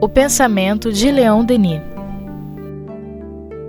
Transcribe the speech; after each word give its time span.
O 0.00 0.08
pensamento 0.08 0.92
de 0.92 1.10
Leon 1.10 1.44
Denis. 1.44 1.80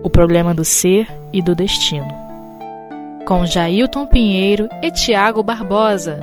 O 0.03 0.09
problema 0.09 0.53
do 0.53 0.63
ser 0.63 1.07
e 1.33 1.41
do 1.41 1.55
destino. 1.55 2.07
Com 3.25 3.45
Jailton 3.45 4.05
Pinheiro 4.05 4.69
e 4.83 4.91
Tiago 4.91 5.41
Barbosa. 5.41 6.19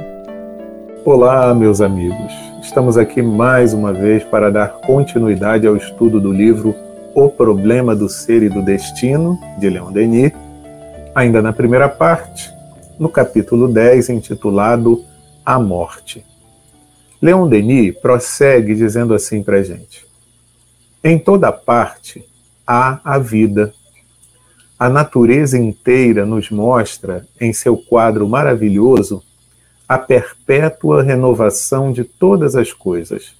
Olá, 1.04 1.52
meus 1.52 1.80
amigos. 1.80 2.32
Estamos 2.62 2.96
aqui 2.96 3.20
mais 3.20 3.74
uma 3.74 3.92
vez 3.92 4.22
para 4.22 4.50
dar 4.50 4.68
continuidade 4.68 5.66
ao 5.66 5.76
estudo 5.76 6.20
do 6.20 6.32
livro 6.32 6.74
O 7.12 7.28
Problema 7.28 7.96
do 7.96 8.08
Ser 8.08 8.44
e 8.44 8.48
do 8.48 8.62
Destino, 8.62 9.36
de 9.58 9.68
Leon 9.68 9.90
Denis, 9.90 10.32
ainda 11.12 11.42
na 11.42 11.52
primeira 11.52 11.88
parte, 11.88 12.52
no 12.98 13.08
capítulo 13.08 13.66
10, 13.66 14.10
intitulado 14.10 15.04
A 15.44 15.58
Morte. 15.58 16.24
Leon 17.22 17.46
Denis 17.48 17.96
prossegue 17.96 18.74
dizendo 18.74 19.14
assim 19.14 19.44
para 19.44 19.58
a 19.58 19.62
gente: 19.62 20.04
Em 21.04 21.16
toda 21.16 21.52
parte 21.52 22.24
há 22.66 23.00
a 23.04 23.16
vida. 23.16 23.72
A 24.76 24.88
natureza 24.88 25.56
inteira 25.56 26.26
nos 26.26 26.50
mostra, 26.50 27.24
em 27.40 27.52
seu 27.52 27.76
quadro 27.76 28.28
maravilhoso, 28.28 29.22
a 29.88 29.96
perpétua 29.96 31.04
renovação 31.04 31.92
de 31.92 32.02
todas 32.02 32.56
as 32.56 32.72
coisas. 32.72 33.36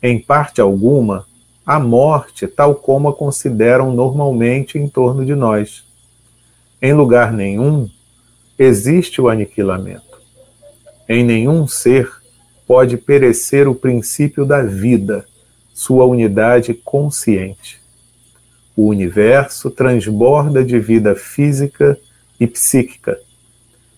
Em 0.00 0.20
parte 0.20 0.60
alguma, 0.60 1.26
a 1.66 1.80
morte 1.80 2.46
tal 2.46 2.76
como 2.76 3.08
a 3.08 3.12
consideram 3.12 3.92
normalmente 3.92 4.78
em 4.78 4.86
torno 4.86 5.26
de 5.26 5.34
nós. 5.34 5.82
Em 6.80 6.92
lugar 6.92 7.32
nenhum 7.32 7.90
existe 8.56 9.20
o 9.20 9.28
aniquilamento. 9.28 10.20
Em 11.08 11.24
nenhum 11.24 11.66
ser 11.66 12.23
pode 12.66 12.96
perecer 12.96 13.68
o 13.68 13.74
princípio 13.74 14.44
da 14.44 14.62
vida, 14.62 15.24
sua 15.72 16.04
unidade 16.04 16.74
consciente. 16.74 17.80
O 18.76 18.88
universo 18.88 19.70
transborda 19.70 20.64
de 20.64 20.78
vida 20.78 21.14
física 21.14 21.98
e 22.40 22.46
psíquica 22.46 23.18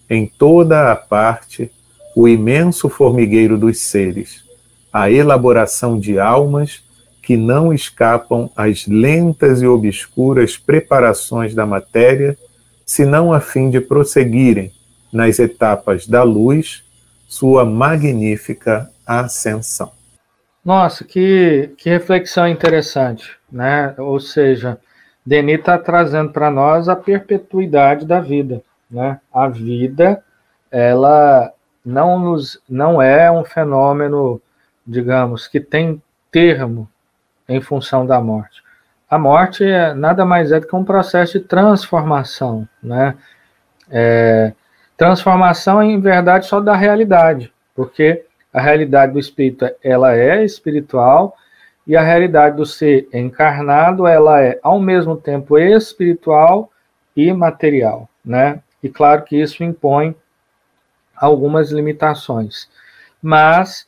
em 0.08 0.26
toda 0.26 0.92
a 0.92 0.96
parte 0.96 1.70
o 2.14 2.26
imenso 2.26 2.88
formigueiro 2.88 3.58
dos 3.58 3.80
seres, 3.80 4.44
a 4.92 5.10
elaboração 5.10 5.98
de 5.98 6.18
almas 6.18 6.82
que 7.20 7.36
não 7.36 7.72
escapam 7.72 8.48
às 8.56 8.86
lentas 8.86 9.60
e 9.60 9.66
obscuras 9.66 10.56
preparações 10.56 11.54
da 11.54 11.66
matéria, 11.66 12.38
senão 12.86 13.32
a 13.32 13.40
fim 13.40 13.68
de 13.68 13.80
prosseguirem 13.80 14.72
nas 15.12 15.38
etapas 15.38 16.06
da 16.06 16.22
luz 16.22 16.84
sua 17.26 17.64
magnífica 17.64 18.90
ascensão. 19.06 19.92
Nossa, 20.64 21.04
que, 21.04 21.74
que 21.78 21.88
reflexão 21.88 22.48
interessante, 22.48 23.36
né? 23.50 23.94
Ou 23.98 24.18
seja, 24.18 24.78
Denis 25.24 25.58
está 25.58 25.78
trazendo 25.78 26.32
para 26.32 26.50
nós 26.50 26.88
a 26.88 26.96
perpetuidade 26.96 28.06
da 28.06 28.20
vida. 28.20 28.62
Né? 28.90 29.20
A 29.32 29.48
vida, 29.48 30.22
ela 30.70 31.52
não, 31.84 32.18
nos, 32.18 32.60
não 32.68 33.02
é 33.02 33.30
um 33.30 33.44
fenômeno, 33.44 34.40
digamos, 34.86 35.46
que 35.48 35.60
tem 35.60 36.02
termo 36.30 36.88
em 37.48 37.60
função 37.60 38.06
da 38.06 38.20
morte. 38.20 38.62
A 39.08 39.18
morte 39.18 39.64
é 39.64 39.94
nada 39.94 40.24
mais 40.24 40.50
é 40.50 40.58
do 40.58 40.66
que 40.66 40.74
um 40.74 40.84
processo 40.84 41.38
de 41.38 41.44
transformação, 41.44 42.68
né? 42.82 43.16
É, 43.88 44.52
transformação, 44.96 45.82
em 45.82 46.00
verdade, 46.00 46.46
só 46.46 46.60
da 46.60 46.74
realidade, 46.74 47.52
porque 47.74 48.24
a 48.52 48.60
realidade 48.60 49.12
do 49.12 49.18
espírito 49.18 49.68
ela 49.82 50.16
é 50.16 50.44
espiritual 50.44 51.36
e 51.86 51.96
a 51.96 52.02
realidade 52.02 52.56
do 52.56 52.66
ser 52.66 53.08
encarnado 53.12 54.06
ela 54.06 54.42
é 54.42 54.58
ao 54.62 54.80
mesmo 54.80 55.16
tempo 55.16 55.58
espiritual 55.58 56.70
e 57.16 57.32
material, 57.32 58.08
né? 58.24 58.60
E 58.82 58.88
claro 58.88 59.22
que 59.22 59.36
isso 59.36 59.62
impõe 59.62 60.14
algumas 61.16 61.70
limitações. 61.70 62.68
Mas 63.22 63.86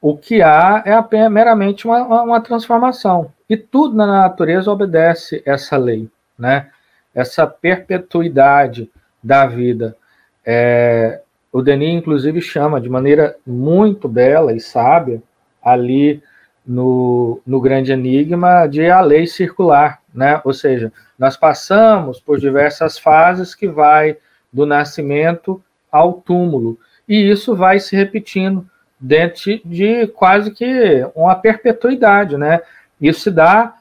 o 0.00 0.16
que 0.16 0.42
há 0.42 0.82
é 0.84 1.28
meramente 1.28 1.86
uma, 1.86 2.22
uma 2.22 2.40
transformação. 2.40 3.32
E 3.48 3.56
tudo 3.56 3.96
na 3.96 4.06
natureza 4.06 4.70
obedece 4.70 5.42
essa 5.44 5.76
lei, 5.76 6.08
né? 6.38 6.70
essa 7.14 7.46
perpetuidade 7.46 8.90
da 9.22 9.44
vida. 9.44 9.96
É, 10.50 11.20
o 11.52 11.60
Denis, 11.60 11.94
inclusive, 11.94 12.40
chama 12.40 12.80
de 12.80 12.88
maneira 12.88 13.36
muito 13.46 14.08
bela 14.08 14.54
e 14.54 14.60
sábia, 14.60 15.22
ali 15.62 16.22
no, 16.66 17.42
no 17.46 17.60
Grande 17.60 17.92
Enigma, 17.92 18.66
de 18.66 18.88
a 18.88 19.02
lei 19.02 19.26
circular. 19.26 20.00
Né? 20.14 20.40
Ou 20.42 20.54
seja, 20.54 20.90
nós 21.18 21.36
passamos 21.36 22.18
por 22.18 22.40
diversas 22.40 22.98
fases 22.98 23.54
que 23.54 23.68
vai 23.68 24.16
do 24.50 24.64
nascimento 24.64 25.62
ao 25.92 26.14
túmulo. 26.14 26.78
E 27.06 27.30
isso 27.30 27.54
vai 27.54 27.78
se 27.78 27.94
repetindo 27.94 28.66
dentro 28.98 29.60
de 29.66 30.06
quase 30.06 30.50
que 30.50 31.06
uma 31.14 31.34
perpetuidade, 31.34 32.38
né? 32.38 32.60
Isso 32.98 33.20
se 33.20 33.30
dá 33.30 33.74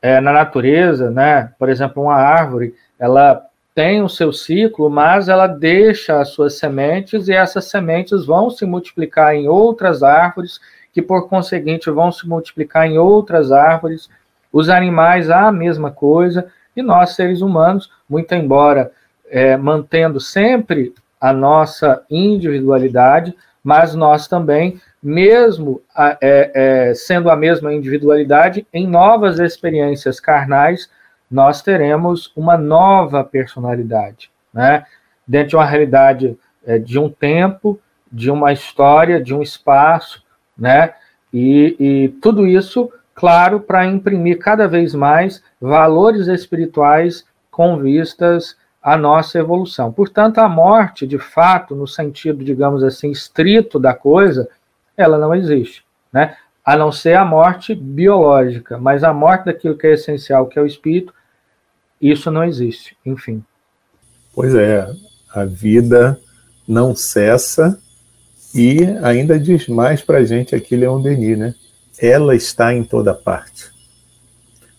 é, 0.00 0.20
na 0.20 0.32
natureza, 0.32 1.10
né? 1.10 1.52
Por 1.58 1.68
exemplo, 1.68 2.02
uma 2.02 2.16
árvore, 2.16 2.74
ela 2.98 3.46
tem 3.74 4.02
o 4.02 4.08
seu 4.08 4.32
ciclo, 4.32 4.88
mas 4.88 5.28
ela 5.28 5.48
deixa 5.48 6.20
as 6.20 6.28
suas 6.28 6.58
sementes 6.58 7.26
e 7.28 7.32
essas 7.32 7.64
sementes 7.64 8.24
vão 8.24 8.48
se 8.48 8.64
multiplicar 8.64 9.34
em 9.34 9.48
outras 9.48 10.02
árvores, 10.02 10.60
que 10.92 11.02
por 11.02 11.28
conseguinte 11.28 11.90
vão 11.90 12.12
se 12.12 12.26
multiplicar 12.28 12.86
em 12.86 12.98
outras 12.98 13.50
árvores. 13.50 14.08
Os 14.52 14.68
animais, 14.68 15.28
a 15.28 15.50
mesma 15.50 15.90
coisa, 15.90 16.46
e 16.76 16.82
nós, 16.82 17.16
seres 17.16 17.40
humanos, 17.40 17.90
muito 18.08 18.32
embora 18.32 18.92
é, 19.28 19.56
mantendo 19.56 20.20
sempre 20.20 20.94
a 21.20 21.32
nossa 21.32 22.04
individualidade, 22.08 23.34
mas 23.62 23.94
nós 23.94 24.28
também, 24.28 24.80
mesmo 25.02 25.82
é, 26.20 26.50
é, 26.90 26.94
sendo 26.94 27.28
a 27.28 27.34
mesma 27.34 27.72
individualidade, 27.72 28.64
em 28.72 28.86
novas 28.86 29.40
experiências 29.40 30.20
carnais, 30.20 30.88
nós 31.34 31.62
teremos 31.62 32.30
uma 32.36 32.56
nova 32.56 33.24
personalidade, 33.24 34.30
né? 34.52 34.86
Dentro 35.26 35.48
de 35.48 35.56
uma 35.56 35.64
realidade 35.64 36.38
é, 36.64 36.78
de 36.78 36.96
um 36.96 37.10
tempo, 37.10 37.80
de 38.10 38.30
uma 38.30 38.52
história, 38.52 39.20
de 39.20 39.34
um 39.34 39.42
espaço, 39.42 40.22
né? 40.56 40.94
E, 41.32 41.74
e 41.80 42.08
tudo 42.22 42.46
isso, 42.46 42.88
claro, 43.12 43.58
para 43.58 43.84
imprimir 43.84 44.38
cada 44.38 44.68
vez 44.68 44.94
mais 44.94 45.42
valores 45.60 46.28
espirituais 46.28 47.24
com 47.50 47.78
vistas 47.78 48.56
a 48.80 48.96
nossa 48.96 49.36
evolução. 49.36 49.90
Portanto, 49.90 50.38
a 50.38 50.48
morte, 50.48 51.04
de 51.04 51.18
fato, 51.18 51.74
no 51.74 51.88
sentido, 51.88 52.44
digamos 52.44 52.84
assim, 52.84 53.10
estrito 53.10 53.80
da 53.80 53.92
coisa, 53.92 54.48
ela 54.96 55.18
não 55.18 55.34
existe, 55.34 55.84
né? 56.12 56.36
A 56.64 56.76
não 56.76 56.92
ser 56.92 57.14
a 57.14 57.24
morte 57.24 57.74
biológica, 57.74 58.78
mas 58.78 59.02
a 59.02 59.12
morte 59.12 59.46
daquilo 59.46 59.76
que 59.76 59.88
é 59.88 59.94
essencial, 59.94 60.46
que 60.46 60.60
é 60.60 60.62
o 60.62 60.66
espírito, 60.66 61.12
isso 62.12 62.30
não 62.30 62.44
existe, 62.44 62.96
enfim. 63.04 63.42
Pois 64.34 64.54
é, 64.54 64.88
a 65.32 65.44
vida 65.44 66.20
não 66.66 66.94
cessa 66.94 67.78
e 68.54 68.84
ainda 69.02 69.38
diz 69.38 69.68
mais 69.68 70.02
para 70.02 70.18
a 70.18 70.24
gente 70.24 70.54
aqui 70.54 70.76
Leon 70.76 71.00
Denis, 71.00 71.38
né? 71.38 71.54
Ela 71.98 72.34
está 72.34 72.74
em 72.74 72.84
toda 72.84 73.14
parte. 73.14 73.72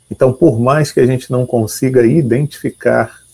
Então, 0.09 0.31
por 0.31 0.59
mais 0.59 0.91
que 0.91 0.99
a 0.99 1.05
gente 1.05 1.31
não 1.31 1.45
consiga 1.45 2.05
identificar 2.05 3.25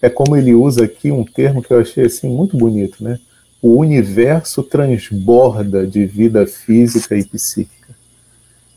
é 0.00 0.08
como 0.08 0.36
ele 0.36 0.54
usa 0.54 0.84
aqui 0.84 1.10
um 1.10 1.24
termo 1.24 1.62
que 1.62 1.72
eu 1.72 1.80
achei 1.80 2.06
assim 2.06 2.28
muito 2.28 2.56
bonito, 2.56 3.02
né? 3.02 3.18
O 3.60 3.76
universo 3.76 4.62
transborda 4.62 5.86
de 5.86 6.06
vida 6.06 6.46
física 6.46 7.16
e 7.16 7.24
psíquica. 7.24 7.94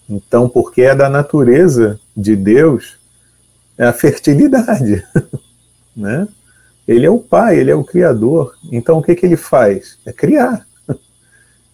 Então, 0.09 0.50
porque 0.50 0.81
é 0.81 0.95
da 0.95 1.09
natureza 1.09 2.00
de 2.18 2.36
Deus 2.36 2.97
é 3.81 3.88
a 3.88 3.94
fertilidade, 3.94 5.04
né? 5.98 6.28
Ele 6.88 7.04
é 7.04 7.10
o 7.10 7.18
pai, 7.18 7.57
ele 7.57 7.72
é 7.72 7.75
o 7.75 7.83
criador. 7.83 8.56
Então, 8.72 9.00
o 9.00 9.01
que, 9.01 9.16
que 9.16 9.25
ele 9.25 9.36
faz? 9.36 9.98
É 10.06 10.13
criar. 10.13 10.68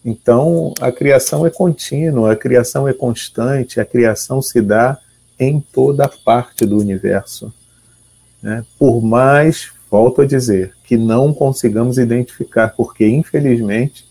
Então, 0.02 0.72
a 0.80 0.90
criação 0.90 1.46
é 1.46 1.50
contínua, 1.50 2.32
a 2.32 2.36
criação 2.36 2.88
é 2.88 2.94
constante, 2.94 3.78
a 3.78 3.84
criação 3.84 4.40
se 4.40 4.62
dá 4.62 4.96
em 5.38 5.60
toda 5.60 6.08
parte 6.08 6.64
do 6.64 6.78
universo. 6.78 7.52
Né? 8.42 8.64
Por 8.78 9.02
mais, 9.02 9.70
volto 9.90 10.22
a 10.22 10.26
dizer, 10.26 10.72
que 10.84 10.96
não 10.96 11.34
consigamos 11.34 11.98
identificar, 11.98 12.68
porque 12.74 13.06
infelizmente 13.06 14.06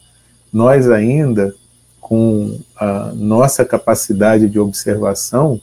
nós 0.54 0.88
ainda, 0.88 1.56
com 2.00 2.60
a 2.76 3.12
nossa 3.16 3.66
capacidade 3.66 4.48
de 4.48 4.60
observação, 4.60 5.60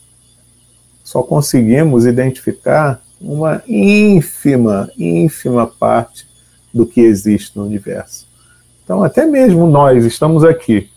só 1.05 1.23
conseguimos 1.23 2.06
identificar 2.06 3.01
uma 3.21 3.62
ínfima, 3.69 4.91
ínfima 4.99 5.67
parte 5.67 6.27
do 6.73 6.85
que 6.85 7.01
existe 7.01 7.56
no 7.56 7.65
universo. 7.65 8.27
Então, 8.83 9.05
até 9.05 9.25
mesmo 9.25 9.69
nós 9.69 10.05
estamos 10.05 10.43
aqui 10.43 10.91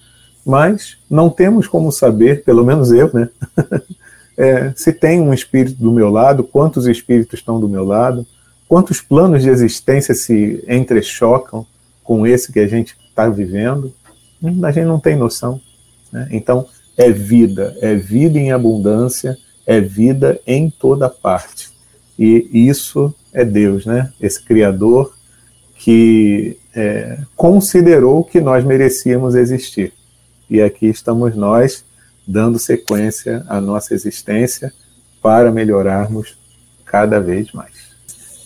mas 0.47 0.97
não 1.09 1.29
temos 1.29 1.67
como 1.67 1.91
saber, 1.91 2.41
pelo 2.45 2.63
menos 2.63 2.89
eu, 2.89 3.11
né? 3.13 3.27
é, 4.37 4.71
se 4.77 4.93
tem 4.93 5.19
um 5.19 5.33
espírito 5.33 5.77
do 5.77 5.91
meu 5.91 6.09
lado, 6.09 6.41
quantos 6.41 6.87
espíritos 6.87 7.37
estão 7.37 7.59
do 7.59 7.67
meu 7.67 7.83
lado, 7.83 8.25
quantos 8.65 9.01
planos 9.01 9.43
de 9.43 9.49
existência 9.49 10.15
se 10.15 10.63
entrechocam 10.69 11.67
com 12.01 12.25
esse 12.25 12.53
que 12.53 12.61
a 12.61 12.67
gente 12.67 12.95
está 13.09 13.27
vivendo, 13.27 13.93
a 14.63 14.71
gente 14.71 14.85
não 14.85 15.01
tem 15.01 15.17
noção. 15.17 15.59
Né? 16.13 16.29
Então, 16.31 16.65
é 16.95 17.11
vida, 17.11 17.75
é 17.81 17.93
vida 17.93 18.39
em 18.39 18.53
abundância, 18.53 19.37
é 19.67 19.81
vida 19.81 20.39
em 20.47 20.69
toda 20.69 21.09
parte. 21.09 21.69
E 22.17 22.47
isso 22.51 23.13
é 23.33 23.43
Deus, 23.43 23.85
né? 23.85 24.11
Esse 24.19 24.41
Criador 24.41 25.13
que 25.75 26.57
é, 26.73 27.19
considerou 27.35 28.23
que 28.23 28.39
nós 28.39 28.63
merecíamos 28.63 29.35
existir. 29.35 29.93
E 30.49 30.61
aqui 30.61 30.87
estamos 30.87 31.35
nós 31.35 31.85
dando 32.25 32.57
sequência 32.57 33.45
à 33.47 33.59
nossa 33.59 33.93
existência 33.93 34.73
para 35.21 35.51
melhorarmos 35.51 36.37
cada 36.85 37.19
vez 37.19 37.51
mais. 37.51 37.87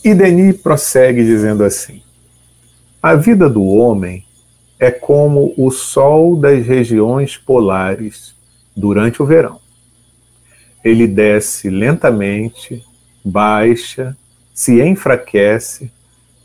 E 0.03 0.15
Denis 0.15 0.59
prossegue 0.59 1.23
dizendo 1.23 1.63
assim: 1.63 2.01
A 3.01 3.15
vida 3.15 3.47
do 3.47 3.63
homem 3.63 4.25
é 4.79 4.89
como 4.89 5.53
o 5.55 5.69
sol 5.69 6.35
das 6.35 6.65
regiões 6.65 7.37
polares 7.37 8.33
durante 8.75 9.21
o 9.21 9.25
verão. 9.25 9.61
Ele 10.83 11.07
desce 11.07 11.69
lentamente, 11.69 12.83
baixa, 13.23 14.15
se 14.53 14.81
enfraquece, 14.81 15.91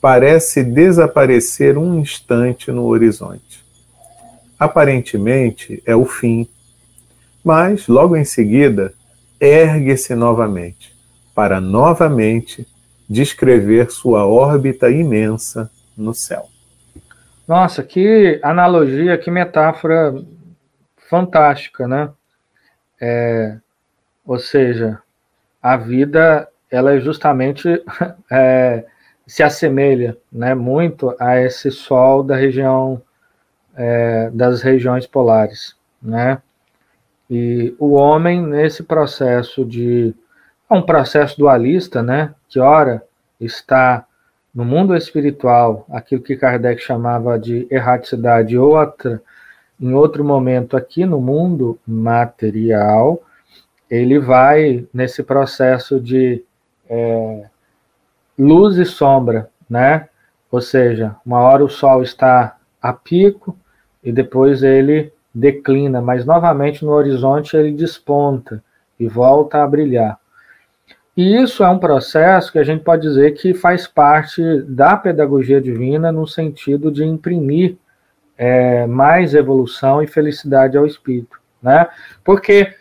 parece 0.01 0.63
desaparecer 0.63 1.77
um 1.77 1.99
instante 1.99 2.71
no 2.71 2.85
horizonte. 2.85 3.65
Aparentemente 4.59 5.83
é 5.85 5.95
o 5.95 6.05
fim, 6.05 6.49
mas 7.45 7.89
logo 7.89 8.17
em 8.17 8.25
seguida 8.25 8.93
ergue-se 9.41 10.15
novamente, 10.15 10.95
para 11.35 11.61
novamente 11.61 12.67
descrever 13.09 13.91
sua 13.91 14.27
órbita 14.27 14.91
imensa 14.91 15.71
no 15.97 16.15
céu. 16.15 16.49
Nossa, 17.47 17.83
que 17.83 18.41
analogia, 18.43 19.17
que 19.17 19.31
metáfora 19.31 20.15
fantástica, 21.09 21.87
né? 21.87 22.11
É, 23.01 23.59
ou 24.27 24.39
seja, 24.39 24.99
a 25.63 25.77
vida 25.77 26.49
ela 26.71 26.95
é 26.95 27.01
justamente 27.01 27.83
é, 28.31 28.85
se 29.27 29.43
assemelha, 29.43 30.17
né, 30.31 30.55
muito 30.55 31.15
a 31.19 31.41
esse 31.41 31.71
sol 31.71 32.23
da 32.23 32.37
região 32.37 33.01
é, 33.75 34.31
das 34.33 34.63
regiões 34.63 35.07
polares, 35.07 35.77
né? 36.03 36.41
E 37.29 37.75
o 37.79 37.93
homem 37.93 38.41
nesse 38.41 38.83
processo 38.83 39.65
de 39.65 40.15
é 40.71 40.75
um 40.75 40.83
processo 40.83 41.37
dualista, 41.39 42.03
né? 42.03 42.35
Que 42.49 42.59
ora 42.59 43.03
está 43.39 44.07
no 44.55 44.65
mundo 44.65 44.97
espiritual, 44.97 45.85
aquilo 45.91 46.23
que 46.23 46.37
Kardec 46.37 46.81
chamava 46.81 47.39
de 47.39 47.67
erraticidade, 47.71 48.57
outra 48.57 49.21
em 49.79 49.93
outro 49.93 50.25
momento 50.25 50.75
aqui 50.75 51.05
no 51.05 51.21
mundo 51.21 51.79
material, 51.87 53.23
ele 53.91 54.19
vai 54.19 54.87
nesse 54.93 55.23
processo 55.23 56.01
de 56.01 56.45
é, 56.89 57.47
luz 58.39 58.77
e 58.77 58.85
sombra, 58.85 59.49
né? 59.69 60.09
Ou 60.51 60.61
seja, 60.61 61.17
uma 61.25 61.41
hora 61.41 61.65
o 61.65 61.69
sol 61.69 62.03
está 62.03 62.57
a 62.81 62.93
pico 62.93 63.57
e 64.03 64.13
depois 64.13 64.63
ele 64.63 65.13
declina, 65.35 66.01
mas 66.01 66.25
novamente 66.25 66.85
no 66.85 66.93
horizonte 66.93 67.57
ele 67.57 67.73
desponta 67.73 68.63
e 68.99 69.07
volta 69.07 69.63
a 69.63 69.67
brilhar. 69.67 70.19
E 71.17 71.37
isso 71.43 71.65
é 71.65 71.69
um 71.69 71.79
processo 71.79 72.53
que 72.53 72.59
a 72.59 72.65
gente 72.65 72.85
pode 72.85 73.03
dizer 73.03 73.33
que 73.33 73.55
faz 73.55 73.87
parte 73.87 74.43
da 74.63 74.97
pedagogia 74.97 75.61
divina 75.61 76.13
no 76.13 76.27
sentido 76.27 76.91
de 76.91 77.05
imprimir 77.05 77.77
é, 78.37 78.87
mais 78.87 79.35
evolução 79.35 80.03
e 80.03 80.07
felicidade 80.07 80.77
ao 80.77 80.87
espírito, 80.87 81.41
né? 81.63 81.89
Porque 82.23 82.75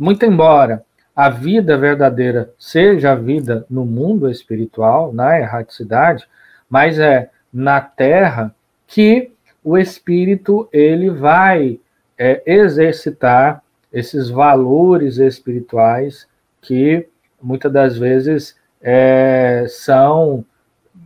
muito 0.00 0.24
embora 0.24 0.82
a 1.14 1.28
vida 1.28 1.76
verdadeira 1.76 2.50
seja 2.58 3.12
a 3.12 3.14
vida 3.14 3.66
no 3.68 3.84
mundo 3.84 4.30
espiritual, 4.30 5.12
na 5.12 5.38
erraticidade, 5.38 6.26
mas 6.70 6.98
é 6.98 7.28
na 7.52 7.82
Terra 7.82 8.54
que 8.86 9.30
o 9.62 9.76
espírito 9.76 10.66
ele 10.72 11.10
vai 11.10 11.78
é, 12.16 12.42
exercitar 12.46 13.62
esses 13.92 14.30
valores 14.30 15.18
espirituais 15.18 16.26
que 16.62 17.06
muitas 17.42 17.70
das 17.70 17.98
vezes 17.98 18.56
é, 18.80 19.66
são 19.68 20.42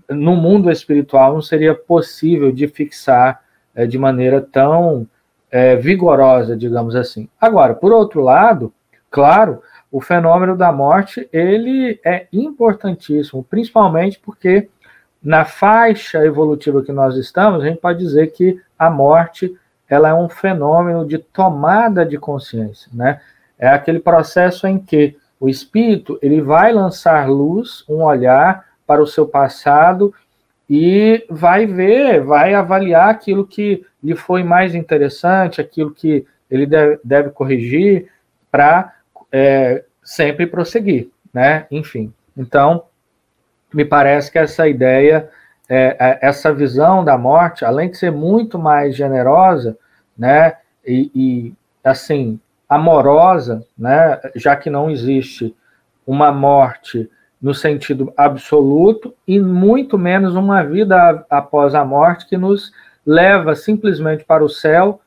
no 0.09 0.37
mundo 0.37 0.71
espiritual 0.71 1.35
não 1.35 1.43
seria 1.43 1.75
possível 1.75 2.53
de 2.53 2.69
fixar 2.69 3.43
é, 3.75 3.87
de 3.89 3.99
maneira 3.99 4.41
tão 4.41 5.05
é, 5.51 5.75
vigorosa, 5.75 6.57
digamos 6.57 6.95
assim. 6.95 7.29
Agora, 7.41 7.75
por 7.75 7.93
outro 7.93 8.21
lado, 8.21 8.73
claro, 9.15 9.63
o 9.93 10.01
fenômeno 10.01 10.57
da 10.57 10.73
morte 10.73 11.29
ele 11.33 12.01
é 12.05 12.27
importantíssimo, 12.33 13.45
principalmente 13.45 14.19
porque 14.19 14.69
na 15.23 15.45
faixa 15.45 16.27
evolutiva 16.27 16.83
que 16.83 16.91
nós 16.91 17.17
estamos, 17.17 17.63
a 17.63 17.69
gente 17.69 17.79
pode 17.79 18.01
dizer 18.01 18.33
que 18.33 18.61
a 18.77 18.91
morte 18.91 19.57
ela 19.89 20.09
é 20.09 20.15
um 20.15 20.29
fenômeno 20.29 21.07
de 21.07 21.19
tomada 21.19 22.05
de 22.05 22.19
consciência, 22.19 22.91
né? 22.93 23.21
É 23.57 23.69
aquele 23.69 24.01
processo 24.01 24.67
em 24.67 24.81
que 24.81 25.17
o 25.39 25.49
espírito 25.49 26.19
ele 26.21 26.41
vai 26.41 26.73
lançar 26.73 27.29
luz, 27.29 27.85
um 27.89 28.03
olhar 28.03 28.65
para 28.85 29.01
o 29.01 29.07
seu 29.07 29.29
passado 29.29 30.13
e 30.69 31.25
vai 31.31 31.67
ver, 31.67 32.21
vai 32.21 32.53
avaliar 32.53 33.11
aquilo 33.11 33.47
que 33.47 33.87
lhe 34.03 34.17
foi 34.17 34.43
mais 34.43 34.75
interessante, 34.75 35.61
aquilo 35.61 35.93
que 35.93 36.27
ele 36.51 36.67
deve, 36.67 36.99
deve 37.05 37.31
corrigir 37.31 38.09
para 38.51 38.93
é, 39.37 39.83
sempre 40.01 40.47
prosseguir, 40.47 41.11
né? 41.33 41.67
Enfim, 41.69 42.15
então 42.37 42.85
me 43.73 43.85
parece 43.85 44.31
que 44.31 44.39
essa 44.39 44.69
ideia, 44.69 45.29
é, 45.69 45.97
é, 45.99 46.19
essa 46.23 46.55
visão 46.55 47.05
da 47.05 47.19
morte, 47.19 47.65
além 47.65 47.91
de 47.91 47.97
ser 47.97 48.13
muito 48.13 48.57
mais 48.61 48.95
generosa, 48.95 49.77
né? 50.17 50.57
E, 50.87 51.11
e 51.13 51.55
assim 51.83 52.39
amorosa, 52.69 53.67
né? 53.77 54.21
Já 54.37 54.55
que 54.55 54.71
não 54.71 54.89
existe 54.89 55.53
uma 56.07 56.31
morte 56.31 57.11
no 57.43 57.53
sentido 57.53 58.13
absoluto 58.17 59.13
e 59.27 59.41
muito 59.41 59.99
menos 59.99 60.37
uma 60.37 60.63
vida 60.63 61.27
após 61.29 61.75
a 61.75 61.85
morte 61.85 62.29
que 62.29 62.37
nos 62.37 62.71
leva 63.05 63.57
simplesmente 63.57 64.25
para 64.25 64.45
o 64.45 64.49
céu 64.49 65.01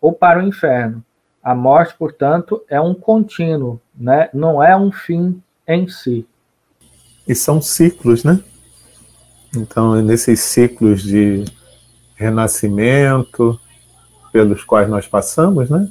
ou 0.00 0.14
para 0.14 0.38
o 0.38 0.42
inferno. 0.42 1.04
A 1.44 1.54
morte, 1.54 1.94
portanto, 1.98 2.62
é 2.70 2.80
um 2.80 2.94
contínuo, 2.94 3.78
né? 3.94 4.30
não 4.32 4.62
é 4.62 4.74
um 4.74 4.90
fim 4.90 5.42
em 5.68 5.86
si. 5.86 6.26
E 7.28 7.34
são 7.34 7.60
ciclos, 7.60 8.24
né? 8.24 8.40
Então, 9.54 9.94
nesses 10.02 10.40
ciclos 10.40 11.02
de 11.02 11.44
renascimento 12.16 13.60
pelos 14.32 14.64
quais 14.64 14.88
nós 14.88 15.06
passamos, 15.06 15.70
né? 15.70 15.88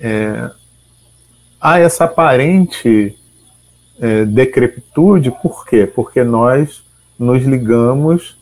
É, 0.00 0.50
há 1.60 1.78
essa 1.78 2.04
aparente 2.04 3.16
é, 3.98 4.24
decrepitude, 4.24 5.30
por 5.42 5.64
quê? 5.64 5.86
Porque 5.86 6.22
nós 6.22 6.84
nos 7.18 7.42
ligamos 7.44 8.36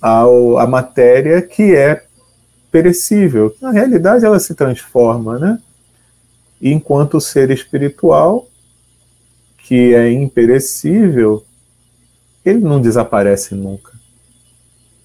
ao, 0.00 0.58
à 0.58 0.66
matéria 0.66 1.42
que 1.42 1.74
é 1.74 2.05
perecível. 2.76 3.56
Na 3.58 3.70
realidade, 3.70 4.26
ela 4.26 4.38
se 4.38 4.54
transforma, 4.54 5.38
né? 5.38 5.58
Enquanto 6.60 7.16
o 7.16 7.20
ser 7.22 7.50
espiritual, 7.50 8.46
que 9.56 9.94
é 9.94 10.12
imperecível, 10.12 11.42
ele 12.44 12.60
não 12.60 12.78
desaparece 12.78 13.54
nunca. 13.54 13.92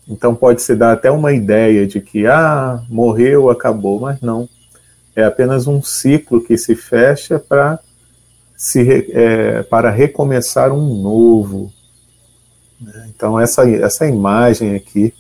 Então 0.06 0.36
pode 0.36 0.62
se 0.62 0.76
dar 0.76 0.92
até 0.92 1.10
uma 1.10 1.32
ideia 1.32 1.88
de 1.88 2.02
que 2.02 2.28
ah, 2.28 2.84
morreu, 2.90 3.50
acabou, 3.50 4.02
mas 4.02 4.20
não. 4.20 4.50
É 5.16 5.24
apenas 5.24 5.66
um 5.66 5.82
ciclo 5.82 6.44
que 6.44 6.58
se 6.58 6.76
fecha 6.76 7.40
para 7.40 7.80
se, 8.58 9.08
é, 9.14 9.64
para 9.64 9.90
recomeçar 9.90 10.74
um 10.74 11.02
novo. 11.02 11.72
Então, 13.08 13.40
essa, 13.40 13.70
essa 13.70 14.06
imagem 14.06 14.76
aqui 14.76 15.14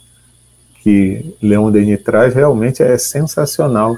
que 0.82 1.36
Leon 1.42 1.72
Denis 1.72 2.02
traz 2.04 2.34
realmente 2.34 2.82
é 2.82 2.98
sensacional, 2.98 3.96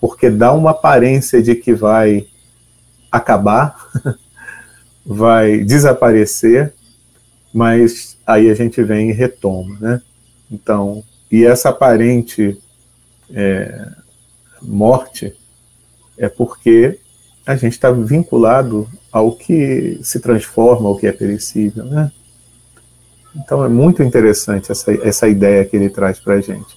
porque 0.00 0.28
dá 0.28 0.52
uma 0.52 0.72
aparência 0.72 1.40
de 1.40 1.54
que 1.54 1.72
vai 1.72 2.26
acabar, 3.10 3.76
vai 5.06 5.58
desaparecer, 5.58 6.74
mas 7.54 8.16
aí 8.26 8.50
a 8.50 8.54
gente 8.54 8.82
vem 8.82 9.10
e 9.10 9.12
retoma, 9.12 9.76
né? 9.80 10.02
Então, 10.50 11.02
e 11.30 11.44
essa 11.44 11.68
aparente 11.68 12.58
é, 13.30 13.88
morte, 14.60 15.34
é 16.16 16.28
porque 16.28 16.98
a 17.46 17.54
gente 17.54 17.72
está 17.72 17.90
vinculado 17.90 18.88
ao 19.12 19.32
que 19.32 19.98
se 20.02 20.20
transforma, 20.20 20.88
ao 20.88 20.96
que 20.96 21.06
é 21.06 21.12
perecível, 21.12 21.84
né? 21.84 22.10
Então 23.38 23.64
é 23.64 23.68
muito 23.68 24.02
interessante 24.02 24.72
essa, 24.72 24.92
essa 25.06 25.28
ideia 25.28 25.64
que 25.64 25.76
ele 25.76 25.88
traz 25.88 26.18
para 26.18 26.34
a 26.34 26.40
gente. 26.40 26.76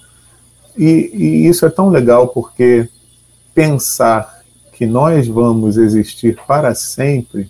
E, 0.77 1.11
e 1.13 1.47
isso 1.47 1.65
é 1.65 1.69
tão 1.69 1.89
legal 1.89 2.27
porque 2.27 2.87
pensar 3.53 4.41
que 4.71 4.85
nós 4.85 5.27
vamos 5.27 5.77
existir 5.77 6.39
para 6.47 6.73
sempre, 6.73 7.49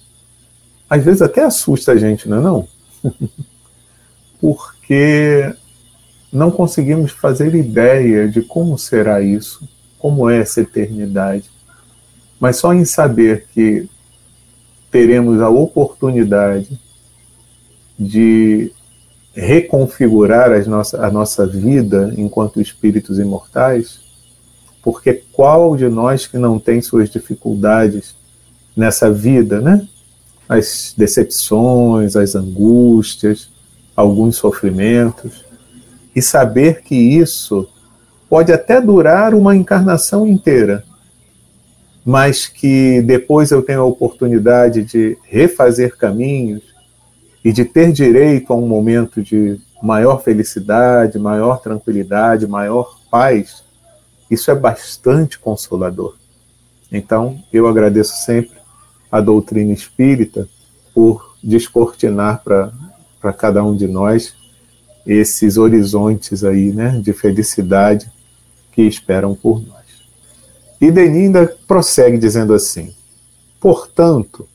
às 0.89 1.03
vezes 1.03 1.21
até 1.21 1.43
assusta 1.43 1.91
a 1.91 1.97
gente, 1.97 2.27
não 2.27 2.37
é 2.37 2.41
não? 2.41 2.67
porque 4.39 5.53
não 6.31 6.49
conseguimos 6.49 7.11
fazer 7.11 7.53
ideia 7.53 8.27
de 8.27 8.41
como 8.41 8.77
será 8.77 9.21
isso, 9.21 9.67
como 9.99 10.29
é 10.29 10.39
essa 10.39 10.61
eternidade. 10.61 11.49
Mas 12.39 12.57
só 12.57 12.73
em 12.73 12.85
saber 12.85 13.45
que 13.53 13.87
teremos 14.89 15.39
a 15.41 15.49
oportunidade 15.49 16.79
de 17.97 18.73
reconfigurar 19.33 20.51
as 20.51 20.67
nossa, 20.67 21.05
a 21.05 21.09
nossa 21.09 21.47
vida 21.47 22.13
enquanto 22.17 22.61
espíritos 22.61 23.17
imortais, 23.17 24.01
porque 24.83 25.23
qual 25.31 25.75
de 25.75 25.87
nós 25.87 26.27
que 26.27 26.37
não 26.37 26.59
tem 26.59 26.81
suas 26.81 27.09
dificuldades 27.09 28.15
nessa 28.75 29.11
vida, 29.11 29.61
né? 29.61 29.87
As 30.49 30.93
decepções, 30.97 32.15
as 32.15 32.35
angústias, 32.35 33.49
alguns 33.95 34.35
sofrimentos 34.35 35.45
e 36.15 36.21
saber 36.21 36.81
que 36.81 36.95
isso 36.95 37.67
pode 38.29 38.51
até 38.51 38.81
durar 38.81 39.33
uma 39.33 39.55
encarnação 39.55 40.27
inteira, 40.27 40.83
mas 42.03 42.47
que 42.47 43.01
depois 43.01 43.51
eu 43.51 43.61
tenho 43.61 43.81
a 43.81 43.85
oportunidade 43.85 44.83
de 44.83 45.17
refazer 45.23 45.95
caminhos 45.95 46.70
e 47.43 47.51
de 47.51 47.65
ter 47.65 47.91
direito 47.91 48.53
a 48.53 48.55
um 48.55 48.67
momento 48.67 49.21
de 49.21 49.59
maior 49.81 50.21
felicidade, 50.21 51.17
maior 51.17 51.61
tranquilidade, 51.61 52.45
maior 52.45 52.99
paz, 53.09 53.63
isso 54.29 54.51
é 54.51 54.55
bastante 54.55 55.39
consolador. 55.39 56.15
Então, 56.91 57.41
eu 57.51 57.67
agradeço 57.67 58.15
sempre 58.23 58.57
a 59.11 59.19
doutrina 59.19 59.73
espírita 59.73 60.47
por 60.93 61.35
descortinar 61.43 62.43
para 62.43 63.33
cada 63.33 63.63
um 63.63 63.75
de 63.75 63.87
nós 63.87 64.35
esses 65.05 65.57
horizontes 65.57 66.43
aí, 66.43 66.71
né, 66.71 66.99
de 67.03 67.11
felicidade 67.11 68.11
que 68.71 68.83
esperam 68.83 69.33
por 69.33 69.61
nós. 69.65 69.81
E 70.79 70.91
Denis 70.91 71.25
ainda 71.25 71.55
prossegue 71.67 72.17
dizendo 72.17 72.53
assim: 72.53 72.93
portanto, 73.59 74.47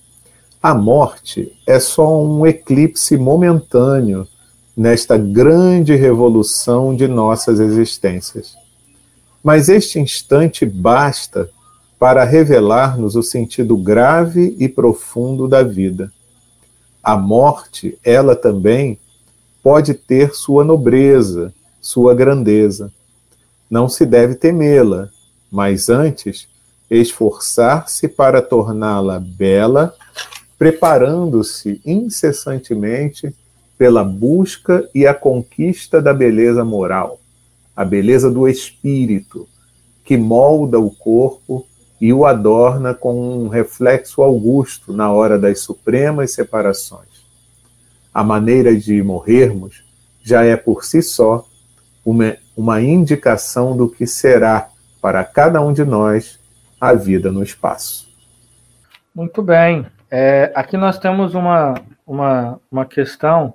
a 0.68 0.74
morte 0.74 1.56
é 1.64 1.78
só 1.78 2.20
um 2.20 2.44
eclipse 2.44 3.16
momentâneo 3.16 4.26
nesta 4.76 5.16
grande 5.16 5.94
revolução 5.94 6.92
de 6.92 7.06
nossas 7.06 7.60
existências. 7.60 8.56
Mas 9.44 9.68
este 9.68 10.00
instante 10.00 10.66
basta 10.66 11.48
para 12.00 12.24
revelar-nos 12.24 13.14
o 13.14 13.22
sentido 13.22 13.76
grave 13.76 14.56
e 14.58 14.68
profundo 14.68 15.46
da 15.46 15.62
vida. 15.62 16.10
A 17.00 17.16
morte, 17.16 17.96
ela 18.02 18.34
também, 18.34 18.98
pode 19.62 19.94
ter 19.94 20.34
sua 20.34 20.64
nobreza, 20.64 21.54
sua 21.80 22.12
grandeza. 22.12 22.92
Não 23.70 23.88
se 23.88 24.04
deve 24.04 24.34
temê-la, 24.34 25.10
mas 25.48 25.88
antes 25.88 26.48
esforçar-se 26.90 28.08
para 28.08 28.42
torná-la 28.42 29.20
bela, 29.20 29.94
preparando-se 30.58 31.80
incessantemente 31.84 33.34
pela 33.76 34.02
busca 34.02 34.88
e 34.94 35.06
a 35.06 35.12
conquista 35.12 36.00
da 36.00 36.14
beleza 36.14 36.64
moral, 36.64 37.20
a 37.74 37.84
beleza 37.84 38.30
do 38.30 38.48
espírito, 38.48 39.46
que 40.04 40.16
molda 40.16 40.78
o 40.78 40.90
corpo 40.90 41.66
e 42.00 42.12
o 42.12 42.24
adorna 42.24 42.94
com 42.94 43.44
um 43.44 43.48
reflexo 43.48 44.22
augusto 44.22 44.92
na 44.92 45.12
hora 45.12 45.38
das 45.38 45.60
supremas 45.60 46.32
separações 46.32 47.16
a 48.16 48.24
maneira 48.24 48.74
de 48.74 49.02
morrermos 49.02 49.84
já 50.22 50.42
é 50.42 50.56
por 50.56 50.86
si 50.86 51.02
só 51.02 51.46
uma, 52.02 52.34
uma 52.56 52.80
indicação 52.80 53.76
do 53.76 53.90
que 53.90 54.06
será 54.06 54.70
para 55.02 55.22
cada 55.22 55.60
um 55.60 55.70
de 55.70 55.84
nós 55.84 56.38
a 56.80 56.94
vida 56.94 57.30
no 57.30 57.42
espaço. 57.42 58.08
Muito 59.14 59.42
bem. 59.42 59.84
É, 60.10 60.52
aqui 60.54 60.76
nós 60.76 60.98
temos 60.98 61.34
uma, 61.34 61.74
uma, 62.06 62.60
uma 62.70 62.86
questão 62.86 63.54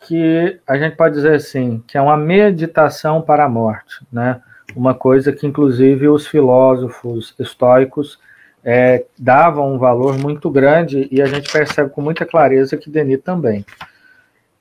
que 0.00 0.60
a 0.66 0.76
gente 0.78 0.96
pode 0.96 1.14
dizer 1.14 1.34
assim, 1.34 1.82
que 1.86 1.98
é 1.98 2.00
uma 2.00 2.16
meditação 2.16 3.20
para 3.20 3.44
a 3.44 3.48
morte, 3.48 4.06
né? 4.12 4.40
Uma 4.74 4.94
coisa 4.94 5.32
que 5.32 5.46
inclusive 5.46 6.08
os 6.08 6.26
filósofos 6.26 7.34
estoicos 7.38 8.18
é, 8.62 9.04
davam 9.18 9.74
um 9.74 9.78
valor 9.78 10.18
muito 10.18 10.50
grande 10.50 11.08
e 11.10 11.22
a 11.22 11.26
gente 11.26 11.50
percebe 11.50 11.90
com 11.90 12.00
muita 12.00 12.26
clareza 12.26 12.76
que 12.76 12.90
Denis 12.90 13.20
também. 13.22 13.64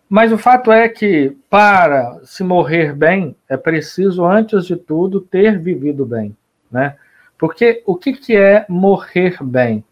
Mas 0.07 0.31
o 0.31 0.37
fato 0.37 0.71
é 0.71 0.87
que, 0.87 1.35
para 1.49 2.19
se 2.23 2.43
morrer 2.43 2.93
bem, 2.93 3.35
é 3.49 3.57
preciso, 3.57 4.23
antes 4.23 4.65
de 4.65 4.75
tudo, 4.75 5.19
ter 5.19 5.57
vivido 5.57 6.05
bem. 6.05 6.37
Né? 6.71 6.95
Porque 7.37 7.81
o 7.85 7.95
que, 7.95 8.13
que 8.13 8.35
é 8.37 8.65
morrer 8.69 9.37
bem? 9.41 9.83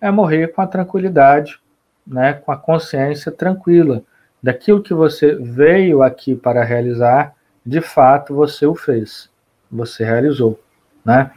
É 0.00 0.10
morrer 0.10 0.48
com 0.48 0.62
a 0.62 0.66
tranquilidade, 0.66 1.60
né? 2.06 2.32
com 2.32 2.50
a 2.52 2.56
consciência 2.56 3.30
tranquila 3.30 4.02
daquilo 4.42 4.82
que 4.82 4.94
você 4.94 5.34
veio 5.34 6.02
aqui 6.02 6.34
para 6.34 6.64
realizar, 6.64 7.34
de 7.64 7.80
fato 7.80 8.34
você 8.34 8.66
o 8.66 8.74
fez, 8.74 9.30
você 9.70 10.04
realizou. 10.04 10.58
Né? 11.04 11.30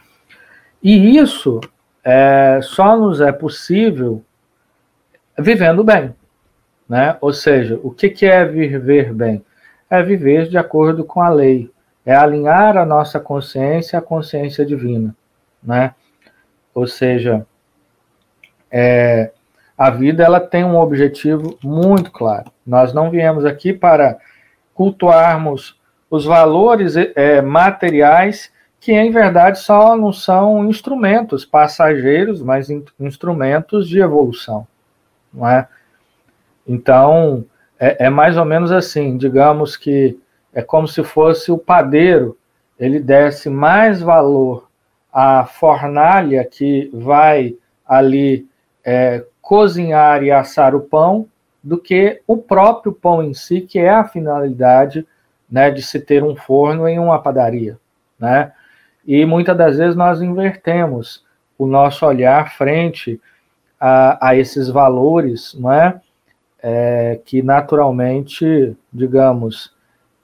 E 0.82 1.16
isso 1.16 1.60
é, 2.02 2.60
só 2.62 2.96
nos 2.96 3.20
é 3.20 3.32
possível 3.32 4.22
vivendo 5.38 5.84
bem. 5.84 6.14
Né? 6.88 7.16
Ou 7.20 7.32
seja, 7.32 7.78
o 7.82 7.90
que, 7.90 8.10
que 8.10 8.26
é 8.26 8.44
viver 8.44 9.12
bem? 9.12 9.44
É 9.88 10.02
viver 10.02 10.48
de 10.48 10.58
acordo 10.58 11.04
com 11.04 11.20
a 11.20 11.28
lei, 11.28 11.70
é 12.04 12.14
alinhar 12.14 12.76
a 12.76 12.84
nossa 12.84 13.20
consciência 13.20 13.98
à 13.98 14.02
consciência 14.02 14.64
divina. 14.64 15.14
Né? 15.62 15.94
Ou 16.74 16.86
seja, 16.86 17.46
é, 18.76 19.30
a 19.78 19.88
vida 19.88 20.24
ela 20.24 20.40
tem 20.40 20.64
um 20.64 20.76
objetivo 20.76 21.56
muito 21.62 22.10
claro. 22.10 22.50
Nós 22.66 22.92
não 22.92 23.08
viemos 23.08 23.44
aqui 23.44 23.72
para 23.72 24.18
cultuarmos 24.74 25.80
os 26.10 26.24
valores 26.24 26.96
é, 26.96 27.40
materiais 27.40 28.52
que 28.80 28.92
em 28.92 29.12
verdade 29.12 29.60
só 29.60 29.96
não 29.96 30.12
são 30.12 30.68
instrumentos 30.68 31.44
passageiros, 31.44 32.42
mas 32.42 32.68
in 32.68 32.84
instrumentos 32.98 33.88
de 33.88 34.00
evolução, 34.00 34.66
não 35.32 35.48
é? 35.48 35.68
Então, 36.66 37.44
é, 37.78 38.06
é, 38.06 38.10
mais 38.10 38.36
ou 38.36 38.44
menos 38.44 38.72
assim, 38.72 39.16
digamos 39.16 39.76
que 39.76 40.18
é 40.52 40.62
como 40.62 40.88
se 40.88 41.04
fosse 41.04 41.52
o 41.52 41.58
padeiro, 41.58 42.36
ele 42.78 42.98
desse 42.98 43.48
mais 43.48 44.02
valor 44.02 44.68
à 45.12 45.44
fornalha 45.44 46.44
que 46.44 46.90
vai 46.92 47.56
ali 47.86 48.46
é, 48.84 49.24
cozinhar 49.40 50.22
e 50.22 50.30
assar 50.30 50.74
o 50.74 50.80
pão 50.80 51.26
do 51.62 51.78
que 51.78 52.20
o 52.26 52.36
próprio 52.36 52.92
pão 52.92 53.22
em 53.22 53.32
si, 53.32 53.60
que 53.62 53.78
é 53.78 53.90
a 53.90 54.04
finalidade 54.04 55.06
né, 55.50 55.70
de 55.70 55.82
se 55.82 56.00
ter 56.00 56.22
um 56.22 56.36
forno 56.36 56.86
em 56.86 56.98
uma 56.98 57.18
padaria, 57.20 57.78
né? 58.18 58.52
E 59.06 59.24
muitas 59.24 59.56
das 59.56 59.76
vezes 59.76 59.96
nós 59.96 60.20
invertemos 60.20 61.24
o 61.58 61.66
nosso 61.66 62.06
olhar 62.06 62.52
frente 62.56 63.20
a, 63.78 64.28
a 64.28 64.36
esses 64.36 64.68
valores, 64.68 65.54
não 65.54 65.70
é? 65.70 66.00
é 66.62 67.20
que 67.24 67.42
naturalmente, 67.42 68.76
digamos, 68.92 69.74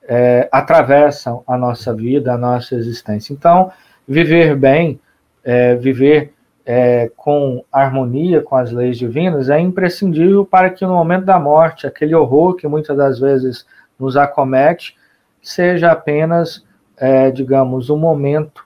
é, 0.02 0.48
atravessam 0.50 1.44
a 1.46 1.56
nossa 1.58 1.94
vida, 1.94 2.32
a 2.32 2.38
nossa 2.38 2.74
existência. 2.74 3.32
Então, 3.32 3.70
viver 4.08 4.56
bem, 4.56 4.98
é, 5.44 5.74
viver 5.74 6.32
é, 6.64 7.10
com 7.16 7.64
harmonia 7.72 8.42
com 8.42 8.56
as 8.56 8.70
leis 8.70 8.98
divinas 8.98 9.48
é 9.48 9.58
imprescindível 9.58 10.44
para 10.44 10.70
que 10.70 10.84
no 10.84 10.94
momento 10.94 11.24
da 11.24 11.38
morte, 11.38 11.86
aquele 11.86 12.14
horror 12.14 12.54
que 12.54 12.68
muitas 12.68 12.96
das 12.96 13.18
vezes 13.18 13.66
nos 13.98 14.16
acomete, 14.16 14.96
seja 15.42 15.90
apenas, 15.90 16.64
é, 16.96 17.30
digamos, 17.30 17.90
um 17.90 17.96
momento 17.96 18.64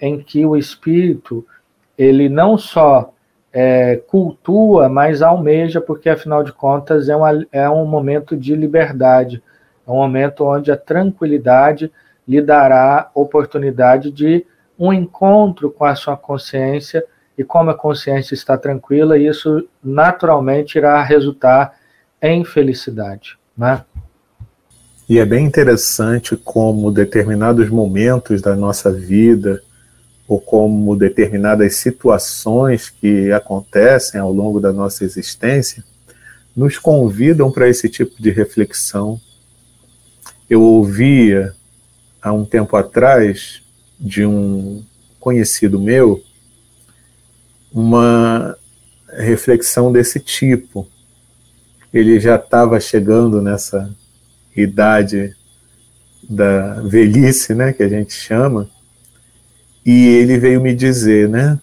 em 0.00 0.20
que 0.20 0.44
o 0.44 0.56
espírito 0.56 1.46
ele 1.96 2.28
não 2.28 2.56
só 2.56 3.12
é, 3.52 3.96
cultua, 3.96 4.88
mas 4.88 5.22
almeja, 5.22 5.80
porque 5.80 6.08
afinal 6.08 6.42
de 6.42 6.52
contas 6.52 7.08
é, 7.08 7.16
uma, 7.16 7.46
é 7.52 7.68
um 7.68 7.84
momento 7.84 8.36
de 8.36 8.54
liberdade, 8.54 9.42
é 9.86 9.90
um 9.90 9.96
momento 9.96 10.44
onde 10.44 10.70
a 10.70 10.76
tranquilidade 10.76 11.92
lhe 12.26 12.40
dará 12.40 13.10
oportunidade 13.14 14.10
de 14.10 14.46
um 14.78 14.92
encontro 14.92 15.70
com 15.70 15.84
a 15.84 15.94
sua 15.94 16.16
consciência 16.16 17.04
e 17.40 17.44
como 17.44 17.70
a 17.70 17.74
consciência 17.74 18.34
está 18.34 18.58
tranquila, 18.58 19.16
isso 19.16 19.66
naturalmente 19.82 20.76
irá 20.76 21.02
resultar 21.02 21.74
em 22.20 22.44
felicidade, 22.44 23.38
né? 23.56 23.82
E 25.08 25.18
é 25.18 25.24
bem 25.24 25.46
interessante 25.46 26.36
como 26.36 26.92
determinados 26.92 27.70
momentos 27.70 28.42
da 28.42 28.54
nossa 28.54 28.92
vida, 28.92 29.62
ou 30.28 30.38
como 30.38 30.94
determinadas 30.94 31.76
situações 31.76 32.90
que 32.90 33.32
acontecem 33.32 34.20
ao 34.20 34.30
longo 34.30 34.60
da 34.60 34.70
nossa 34.70 35.02
existência, 35.02 35.82
nos 36.54 36.76
convidam 36.76 37.50
para 37.50 37.70
esse 37.70 37.88
tipo 37.88 38.22
de 38.22 38.28
reflexão. 38.28 39.18
Eu 40.48 40.60
ouvia 40.60 41.54
há 42.20 42.34
um 42.34 42.44
tempo 42.44 42.76
atrás 42.76 43.62
de 43.98 44.26
um 44.26 44.84
conhecido 45.18 45.80
meu 45.80 46.22
uma 47.72 48.56
reflexão 49.12 49.92
desse 49.92 50.20
tipo. 50.20 50.88
Ele 51.92 52.20
já 52.20 52.36
estava 52.36 52.78
chegando 52.78 53.42
nessa 53.42 53.90
idade 54.56 55.34
da 56.28 56.80
velhice, 56.82 57.54
né, 57.54 57.72
que 57.72 57.82
a 57.82 57.88
gente 57.88 58.12
chama, 58.12 58.68
e 59.84 60.06
ele 60.06 60.38
veio 60.38 60.60
me 60.60 60.74
dizer, 60.74 61.28
né, 61.28 61.58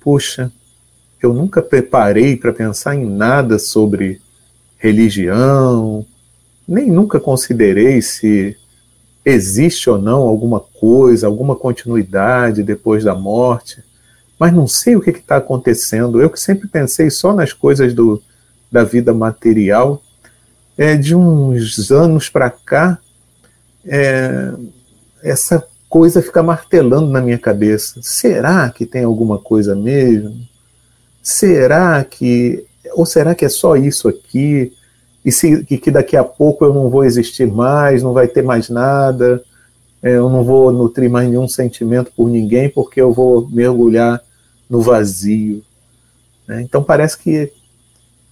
puxa, 0.00 0.52
eu 1.22 1.32
nunca 1.32 1.62
preparei 1.62 2.36
para 2.36 2.52
pensar 2.52 2.94
em 2.94 3.06
nada 3.06 3.58
sobre 3.58 4.20
religião, 4.76 6.04
nem 6.68 6.90
nunca 6.90 7.18
considerei 7.18 8.02
se 8.02 8.56
existe 9.24 9.88
ou 9.88 9.96
não 9.96 10.18
alguma 10.18 10.60
coisa, 10.60 11.26
alguma 11.26 11.56
continuidade 11.56 12.62
depois 12.62 13.04
da 13.04 13.14
morte, 13.14 13.82
mas 14.38 14.52
não 14.52 14.66
sei 14.66 14.96
o 14.96 15.00
que 15.00 15.10
está 15.10 15.36
acontecendo. 15.36 16.20
Eu 16.20 16.30
que 16.30 16.40
sempre 16.40 16.68
pensei 16.68 17.10
só 17.10 17.32
nas 17.32 17.52
coisas 17.52 17.94
do, 17.94 18.22
da 18.70 18.84
vida 18.84 19.14
material, 19.14 20.02
é, 20.76 20.96
de 20.96 21.14
uns 21.14 21.90
anos 21.90 22.28
para 22.28 22.50
cá, 22.50 22.98
é, 23.86 24.52
essa 25.22 25.64
coisa 25.88 26.20
fica 26.20 26.42
martelando 26.42 27.08
na 27.08 27.20
minha 27.20 27.38
cabeça. 27.38 28.00
Será 28.02 28.68
que 28.70 28.84
tem 28.84 29.04
alguma 29.04 29.38
coisa 29.38 29.76
mesmo? 29.76 30.34
Será 31.22 32.02
que. 32.04 32.66
Ou 32.94 33.06
será 33.06 33.34
que 33.34 33.44
é 33.44 33.48
só 33.48 33.76
isso 33.76 34.08
aqui? 34.08 34.72
E, 35.24 35.32
se, 35.32 35.64
e 35.70 35.78
que 35.78 35.90
daqui 35.90 36.16
a 36.16 36.24
pouco 36.24 36.64
eu 36.64 36.74
não 36.74 36.90
vou 36.90 37.04
existir 37.04 37.46
mais, 37.46 38.02
não 38.02 38.12
vai 38.12 38.28
ter 38.28 38.42
mais 38.42 38.68
nada, 38.68 39.40
é, 39.40 39.44
eu 40.04 40.28
não 40.28 40.44
vou 40.44 40.70
nutrir 40.70 41.08
mais 41.08 41.28
nenhum 41.28 41.48
sentimento 41.48 42.12
por 42.14 42.28
ninguém, 42.28 42.68
porque 42.68 43.00
eu 43.00 43.10
vou 43.10 43.48
mergulhar 43.48 44.22
no 44.68 44.82
vazio. 44.82 45.64
Né? 46.46 46.60
Então 46.60 46.84
parece 46.84 47.16
que 47.16 47.50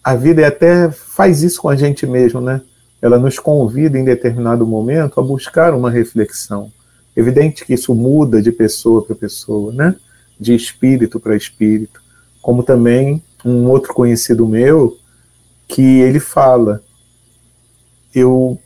a 0.04 0.14
vida 0.14 0.46
até 0.46 0.90
faz 0.90 1.42
isso 1.42 1.62
com 1.62 1.70
a 1.70 1.76
gente 1.76 2.06
mesmo, 2.06 2.42
né? 2.42 2.60
Ela 3.00 3.18
nos 3.18 3.38
convida 3.38 3.98
em 3.98 4.04
determinado 4.04 4.66
momento 4.66 5.18
a 5.18 5.22
buscar 5.22 5.72
uma 5.72 5.90
reflexão. 5.90 6.70
Evidente 7.16 7.64
que 7.64 7.72
isso 7.72 7.94
muda 7.94 8.42
de 8.42 8.52
pessoa 8.52 9.02
para 9.02 9.16
pessoa, 9.16 9.72
né? 9.72 9.96
De 10.38 10.54
espírito 10.54 11.18
para 11.18 11.36
espírito. 11.36 12.02
Como 12.42 12.62
também 12.62 13.22
um 13.44 13.68
outro 13.68 13.94
conhecido 13.94 14.46
meu 14.46 14.98
que 15.66 16.00
ele 16.00 16.20
fala: 16.20 16.82
eu 18.14 18.58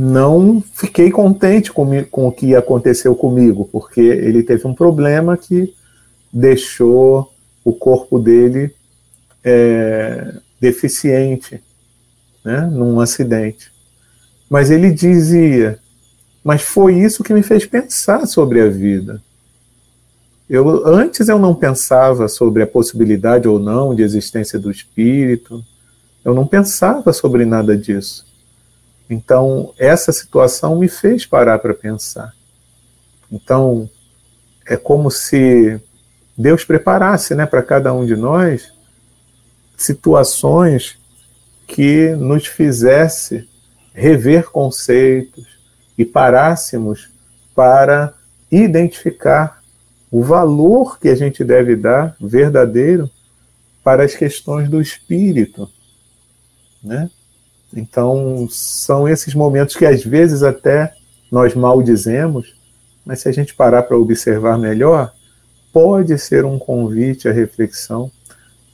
não 0.00 0.62
fiquei 0.74 1.10
contente 1.10 1.72
com, 1.72 2.04
com 2.04 2.28
o 2.28 2.32
que 2.32 2.54
aconteceu 2.54 3.16
comigo, 3.16 3.68
porque 3.72 4.00
ele 4.00 4.44
teve 4.44 4.64
um 4.64 4.72
problema 4.72 5.36
que 5.36 5.74
deixou 6.32 7.34
o 7.64 7.72
corpo 7.72 8.16
dele 8.16 8.72
é, 9.42 10.34
deficiente, 10.60 11.60
né, 12.44 12.60
num 12.72 13.00
acidente. 13.00 13.72
Mas 14.48 14.70
ele 14.70 14.92
dizia: 14.92 15.80
Mas 16.44 16.62
foi 16.62 16.94
isso 16.94 17.24
que 17.24 17.34
me 17.34 17.42
fez 17.42 17.66
pensar 17.66 18.24
sobre 18.24 18.60
a 18.60 18.68
vida. 18.68 19.20
Eu, 20.48 20.86
antes 20.86 21.28
eu 21.28 21.40
não 21.40 21.56
pensava 21.56 22.28
sobre 22.28 22.62
a 22.62 22.68
possibilidade 22.68 23.48
ou 23.48 23.58
não 23.58 23.96
de 23.96 24.04
existência 24.04 24.60
do 24.60 24.70
espírito, 24.70 25.60
eu 26.24 26.32
não 26.34 26.46
pensava 26.46 27.12
sobre 27.12 27.44
nada 27.44 27.76
disso. 27.76 28.27
Então, 29.08 29.72
essa 29.78 30.12
situação 30.12 30.76
me 30.76 30.88
fez 30.88 31.24
parar 31.24 31.58
para 31.58 31.72
pensar. 31.72 32.34
Então, 33.30 33.88
é 34.66 34.76
como 34.76 35.10
se 35.10 35.80
Deus 36.36 36.64
preparasse 36.64 37.34
né, 37.34 37.46
para 37.46 37.62
cada 37.62 37.92
um 37.92 38.04
de 38.04 38.14
nós 38.14 38.72
situações 39.76 40.98
que 41.66 42.10
nos 42.16 42.46
fizesse 42.46 43.48
rever 43.94 44.50
conceitos 44.50 45.46
e 45.96 46.04
parássemos 46.04 47.10
para 47.54 48.14
identificar 48.50 49.62
o 50.10 50.22
valor 50.22 50.98
que 50.98 51.08
a 51.08 51.14
gente 51.14 51.44
deve 51.44 51.76
dar 51.76 52.16
verdadeiro 52.20 53.10
para 53.82 54.04
as 54.04 54.14
questões 54.14 54.68
do 54.68 54.80
espírito, 54.80 55.70
né? 56.82 57.10
Então, 57.74 58.48
são 58.50 59.08
esses 59.08 59.34
momentos 59.34 59.76
que 59.76 59.84
às 59.84 60.02
vezes 60.04 60.42
até 60.42 60.92
nós 61.30 61.54
maldizemos, 61.54 62.54
mas 63.04 63.20
se 63.20 63.28
a 63.28 63.32
gente 63.32 63.54
parar 63.54 63.82
para 63.82 63.96
observar 63.96 64.58
melhor, 64.58 65.12
pode 65.72 66.18
ser 66.18 66.44
um 66.44 66.58
convite 66.58 67.28
à 67.28 67.32
reflexão 67.32 68.10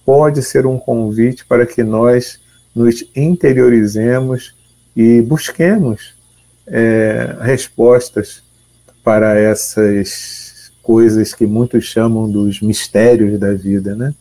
pode 0.05 0.43
ser 0.43 0.67
um 0.67 0.79
convite 0.79 1.45
para 1.47 1.67
que 1.67 1.83
nós 1.83 2.39
nos 2.75 3.05
interiorizemos 3.17 4.55
e 4.95 5.23
busquemos 5.23 6.15
é, 6.67 7.37
respostas 7.41 8.43
para 9.03 9.39
essas 9.39 10.73
coisas 10.83 11.33
que 11.33 11.47
muitos 11.47 11.85
chamam 11.85 12.31
dos 12.31 12.61
mistérios 12.61 13.39
da 13.39 13.53
vida, 13.55 13.95
né? 13.95 14.15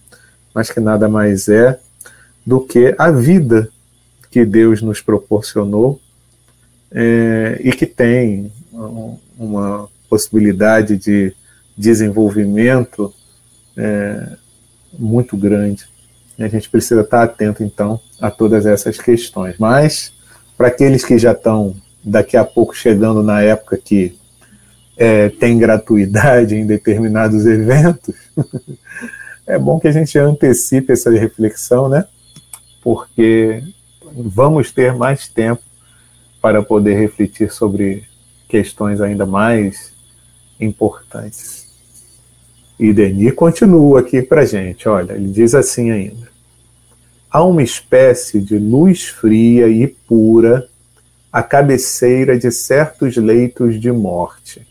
Mas 0.53 0.69
que 0.69 0.79
nada 0.79 1.09
mais 1.09 1.49
é 1.49 1.79
do 2.45 2.61
que 2.61 2.95
a 2.97 3.11
vida 3.11 3.69
que 4.33 4.43
Deus 4.43 4.81
nos 4.81 4.99
proporcionou 4.99 6.01
é, 6.91 7.61
e 7.63 7.71
que 7.71 7.85
tem 7.85 8.51
uma 9.37 9.87
possibilidade 10.09 10.97
de 10.97 11.35
desenvolvimento 11.77 13.13
é, 13.77 14.27
muito 14.97 15.37
grande. 15.37 15.85
A 16.39 16.47
gente 16.47 16.67
precisa 16.67 17.01
estar 17.01 17.21
atento, 17.21 17.63
então, 17.63 17.99
a 18.19 18.31
todas 18.31 18.65
essas 18.65 18.97
questões. 18.97 19.55
Mas, 19.59 20.11
para 20.57 20.69
aqueles 20.69 21.05
que 21.05 21.19
já 21.19 21.33
estão 21.33 21.75
daqui 22.03 22.35
a 22.35 22.43
pouco 22.43 22.75
chegando 22.75 23.21
na 23.21 23.39
época 23.43 23.77
que 23.77 24.17
é, 24.97 25.29
tem 25.29 25.59
gratuidade 25.59 26.55
em 26.57 26.65
determinados 26.65 27.45
eventos, 27.45 28.15
é 29.45 29.59
bom 29.59 29.79
que 29.79 29.87
a 29.87 29.91
gente 29.91 30.17
antecipe 30.17 30.91
essa 30.91 31.11
reflexão, 31.11 31.87
né? 31.87 32.05
Porque 32.81 33.61
vamos 34.15 34.71
ter 34.71 34.93
mais 34.93 35.27
tempo 35.27 35.63
para 36.41 36.61
poder 36.61 36.95
refletir 36.99 37.51
sobre 37.51 38.03
questões 38.47 39.01
ainda 39.01 39.25
mais 39.25 39.93
importantes. 40.59 41.63
E 42.79 42.91
Denis 42.91 43.33
continua 43.33 44.01
aqui 44.01 44.21
para 44.21 44.45
gente, 44.45 44.87
olha, 44.87 45.13
ele 45.13 45.31
diz 45.31 45.55
assim 45.55 45.89
ainda. 45.89 46.31
Há 47.31 47.43
uma 47.43 47.63
espécie 47.63 48.39
de 48.39 48.59
luz 48.59 49.05
fria 49.05 49.67
e 49.67 49.87
pura 49.87 50.67
à 51.31 51.41
cabeceira 51.41 52.37
de 52.37 52.51
certos 52.51 53.17
leitos 53.17 53.81
de 53.81 53.91
morte. 53.91 54.67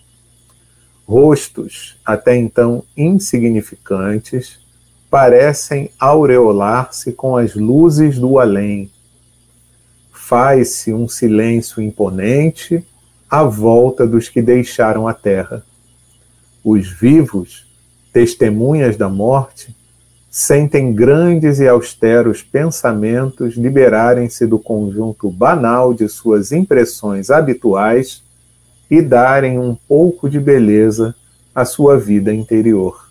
Rostos, 1.04 1.98
até 2.04 2.36
então 2.36 2.84
insignificantes, 2.96 4.60
parecem 5.10 5.90
aureolar-se 5.98 7.12
com 7.12 7.36
as 7.36 7.56
luzes 7.56 8.16
do 8.16 8.38
além. 8.38 8.91
Faz-se 10.32 10.94
um 10.94 11.06
silêncio 11.06 11.82
imponente 11.82 12.82
à 13.28 13.44
volta 13.44 14.06
dos 14.06 14.30
que 14.30 14.40
deixaram 14.40 15.06
a 15.06 15.12
terra. 15.12 15.62
Os 16.64 16.88
vivos 16.88 17.66
testemunhas 18.14 18.96
da 18.96 19.10
morte, 19.10 19.76
sentem 20.30 20.94
grandes 20.94 21.58
e 21.58 21.68
austeros 21.68 22.42
pensamentos 22.42 23.56
liberarem-se 23.56 24.46
do 24.46 24.58
conjunto 24.58 25.30
banal 25.30 25.92
de 25.92 26.08
suas 26.08 26.50
impressões 26.50 27.28
habituais 27.28 28.22
e 28.90 29.02
darem 29.02 29.58
um 29.58 29.74
pouco 29.86 30.30
de 30.30 30.40
beleza 30.40 31.14
à 31.54 31.66
sua 31.66 31.98
vida 31.98 32.32
interior. 32.32 33.06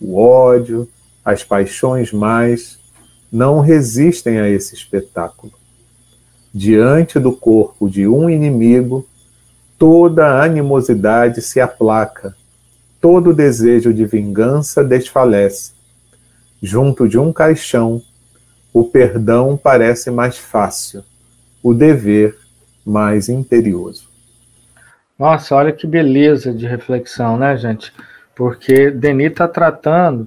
O 0.00 0.18
ódio, 0.18 0.88
as 1.22 1.44
paixões 1.44 2.10
mais, 2.10 2.78
não 3.30 3.60
resistem 3.60 4.40
a 4.40 4.48
esse 4.48 4.74
espetáculo. 4.74 5.52
Diante 6.58 7.18
do 7.18 7.32
corpo 7.32 7.86
de 7.86 8.08
um 8.08 8.30
inimigo, 8.30 9.06
toda 9.78 10.42
animosidade 10.42 11.42
se 11.42 11.60
aplaca 11.60 12.34
todo 12.98 13.34
desejo 13.34 13.92
de 13.92 14.06
vingança 14.06 14.82
desfalece. 14.82 15.74
Junto 16.62 17.06
de 17.06 17.18
um 17.18 17.30
caixão, 17.30 18.00
o 18.72 18.84
perdão 18.84 19.54
parece 19.54 20.10
mais 20.10 20.38
fácil, 20.38 21.04
o 21.62 21.74
dever 21.74 22.38
mais 22.86 23.28
imperioso. 23.28 24.08
Nossa, 25.18 25.54
olha 25.54 25.72
que 25.72 25.86
beleza 25.86 26.54
de 26.54 26.66
reflexão, 26.66 27.36
né, 27.36 27.54
gente? 27.58 27.92
Porque 28.34 28.90
Denis 28.90 29.32
está 29.32 29.46
tratando 29.46 30.26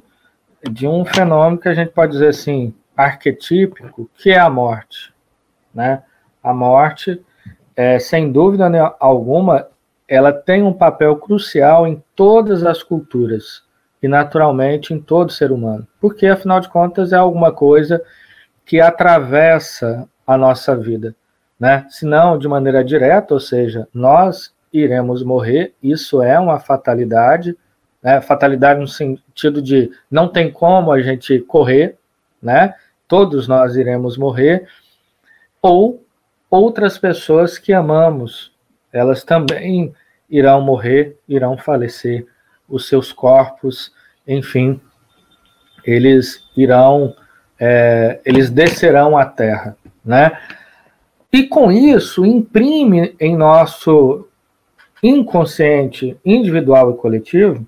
de 0.70 0.88
um 0.88 1.04
fenômeno 1.04 1.58
que 1.58 1.70
a 1.70 1.74
gente 1.74 1.92
pode 1.92 2.12
dizer 2.12 2.28
assim, 2.28 2.72
arquetípico, 2.96 4.08
que 4.16 4.30
é 4.30 4.40
a 4.40 4.48
morte. 4.48 5.12
Né? 5.74 6.04
A 6.44 6.54
morte, 6.54 7.22
é, 7.76 8.00
sem 8.00 8.32
dúvida 8.32 8.66
alguma, 9.00 9.68
ela 10.08 10.32
tem 10.34 10.64
um 10.64 10.74
papel 10.74 11.16
crucial 11.18 11.88
em 11.88 12.04
todas 12.16 12.66
as 12.66 12.82
culturas 12.82 13.64
e, 14.02 14.08
naturalmente, 14.08 14.94
em 14.94 15.00
todo 15.00 15.32
ser 15.32 15.52
humano. 15.52 15.88
Porque, 16.00 16.28
afinal 16.28 16.60
de 16.60 16.70
contas, 16.70 17.14
é 17.14 17.18
alguma 17.18 17.52
coisa 17.52 18.02
que 18.66 18.80
atravessa 18.80 20.08
a 20.26 20.38
nossa 20.38 20.76
vida. 20.76 21.16
Né? 21.60 21.86
Se 21.90 22.06
não 22.06 22.38
de 22.38 22.48
maneira 22.48 22.84
direta, 22.84 23.34
ou 23.34 23.40
seja, 23.40 23.88
nós 23.94 24.54
iremos 24.72 25.24
morrer, 25.24 25.74
isso 25.82 26.22
é 26.22 26.40
uma 26.40 26.60
fatalidade, 26.60 27.58
né? 28.02 28.22
fatalidade 28.22 28.80
no 28.80 28.88
sentido 28.88 29.62
de 29.62 29.92
não 30.10 30.28
tem 30.28 30.52
como 30.52 30.92
a 30.92 31.02
gente 31.02 31.40
correr, 31.40 31.98
né? 32.42 32.76
todos 33.08 33.48
nós 33.48 33.76
iremos 33.76 34.18
morrer, 34.18 34.68
ou 35.62 36.02
outras 36.50 36.98
pessoas 36.98 37.58
que 37.58 37.74
amamos, 37.74 38.52
elas 38.92 39.24
também 39.24 39.94
irão 40.30 40.62
morrer, 40.62 41.18
irão 41.28 41.58
falecer, 41.58 42.26
os 42.68 42.88
seus 42.88 43.12
corpos, 43.12 43.92
enfim, 44.28 44.80
eles 45.84 46.44
irão, 46.56 47.16
é, 47.60 48.20
eles 48.24 48.50
descerão 48.50 49.18
à 49.18 49.26
terra, 49.26 49.76
né? 50.06 50.38
E 51.32 51.44
com 51.48 51.72
isso 51.72 52.26
imprime 52.26 53.16
em 53.20 53.36
nosso 53.36 54.28
inconsciente 55.02 56.18
individual 56.26 56.92
e 56.92 56.98
coletivo 56.98 57.68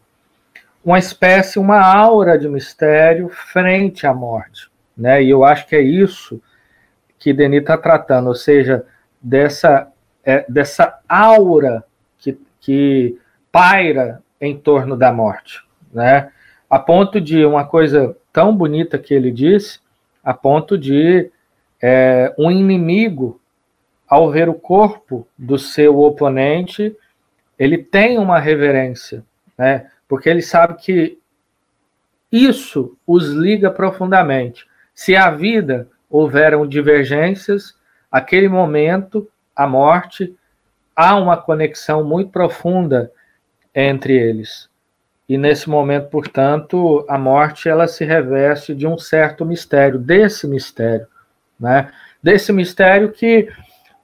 uma 0.83 0.97
espécie, 0.97 1.59
uma 1.59 1.79
aura 1.79 2.37
de 2.37 2.49
mistério 2.49 3.29
frente 3.29 4.07
à 4.07 4.13
morte, 4.13 4.69
né? 4.97 5.23
E 5.23 5.29
eu 5.29 5.43
acho 5.43 5.67
que 5.67 5.75
é 5.75 5.81
isso 5.81 6.41
que 7.21 7.31
Denis 7.31 7.61
está 7.61 7.77
tratando, 7.77 8.29
ou 8.29 8.35
seja, 8.35 8.83
dessa 9.21 9.87
é, 10.25 10.43
dessa 10.49 10.99
aura 11.07 11.83
que, 12.17 12.37
que 12.59 13.17
paira 13.51 14.23
em 14.39 14.57
torno 14.57 14.97
da 14.97 15.13
morte, 15.13 15.63
né? 15.93 16.31
A 16.67 16.79
ponto 16.79 17.21
de 17.21 17.45
uma 17.45 17.63
coisa 17.63 18.17
tão 18.33 18.55
bonita 18.55 18.97
que 18.97 19.13
ele 19.13 19.31
disse, 19.31 19.79
a 20.23 20.33
ponto 20.33 20.77
de 20.77 21.31
é, 21.79 22.33
um 22.39 22.49
inimigo, 22.49 23.39
ao 24.07 24.31
ver 24.31 24.49
o 24.49 24.55
corpo 24.55 25.27
do 25.37 25.59
seu 25.59 25.99
oponente, 25.99 26.95
ele 27.57 27.77
tem 27.77 28.17
uma 28.17 28.39
reverência, 28.39 29.23
né? 29.55 29.91
Porque 30.07 30.27
ele 30.27 30.41
sabe 30.41 30.73
que 30.75 31.19
isso 32.31 32.97
os 33.05 33.29
liga 33.29 33.69
profundamente. 33.69 34.67
Se 34.93 35.15
a 35.15 35.29
vida 35.29 35.87
houveram 36.11 36.67
divergências, 36.67 37.73
aquele 38.11 38.49
momento, 38.49 39.27
a 39.55 39.65
morte, 39.65 40.35
há 40.95 41.15
uma 41.15 41.37
conexão 41.37 42.03
muito 42.03 42.29
profunda 42.29 43.11
entre 43.73 44.13
eles. 44.13 44.69
E 45.27 45.37
nesse 45.37 45.69
momento, 45.69 46.09
portanto, 46.09 47.05
a 47.07 47.17
morte 47.17 47.69
ela 47.69 47.87
se 47.87 48.03
reveste 48.03 48.75
de 48.75 48.85
um 48.85 48.97
certo 48.97 49.45
mistério, 49.45 49.97
desse 49.97 50.45
mistério, 50.45 51.07
né? 51.57 51.89
Desse 52.21 52.51
mistério 52.51 53.11
que 53.11 53.47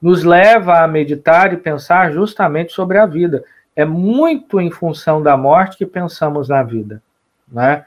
nos 0.00 0.24
leva 0.24 0.78
a 0.78 0.88
meditar 0.88 1.52
e 1.52 1.58
pensar 1.58 2.12
justamente 2.12 2.72
sobre 2.72 2.96
a 2.96 3.04
vida. 3.04 3.44
É 3.76 3.84
muito 3.84 4.60
em 4.60 4.70
função 4.70 5.22
da 5.22 5.36
morte 5.36 5.76
que 5.76 5.86
pensamos 5.86 6.48
na 6.48 6.62
vida, 6.62 7.02
né? 7.46 7.84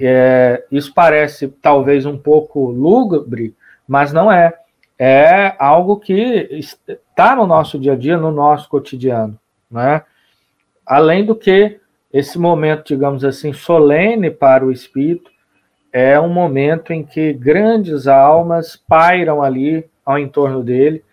É, 0.00 0.64
isso 0.70 0.92
parece 0.92 1.48
talvez 1.48 2.04
um 2.04 2.18
pouco 2.18 2.70
lúgubre, 2.70 3.54
mas 3.86 4.12
não 4.12 4.30
é. 4.30 4.54
É 4.98 5.54
algo 5.58 5.98
que 5.98 6.48
está 6.88 7.36
no 7.36 7.46
nosso 7.46 7.78
dia 7.78 7.92
a 7.92 7.96
dia, 7.96 8.16
no 8.16 8.30
nosso 8.30 8.68
cotidiano, 8.68 9.38
né? 9.70 10.02
Além 10.86 11.24
do 11.24 11.34
que 11.34 11.78
esse 12.12 12.38
momento, 12.38 12.86
digamos 12.86 13.24
assim, 13.24 13.52
solene 13.52 14.30
para 14.30 14.64
o 14.64 14.72
espírito, 14.72 15.30
é 15.92 16.18
um 16.18 16.28
momento 16.28 16.92
em 16.92 17.02
que 17.02 17.32
grandes 17.34 18.06
almas 18.06 18.76
pairam 18.76 19.42
ali 19.42 19.84
ao 20.04 20.18
entorno 20.18 20.62
dele, 20.62 21.04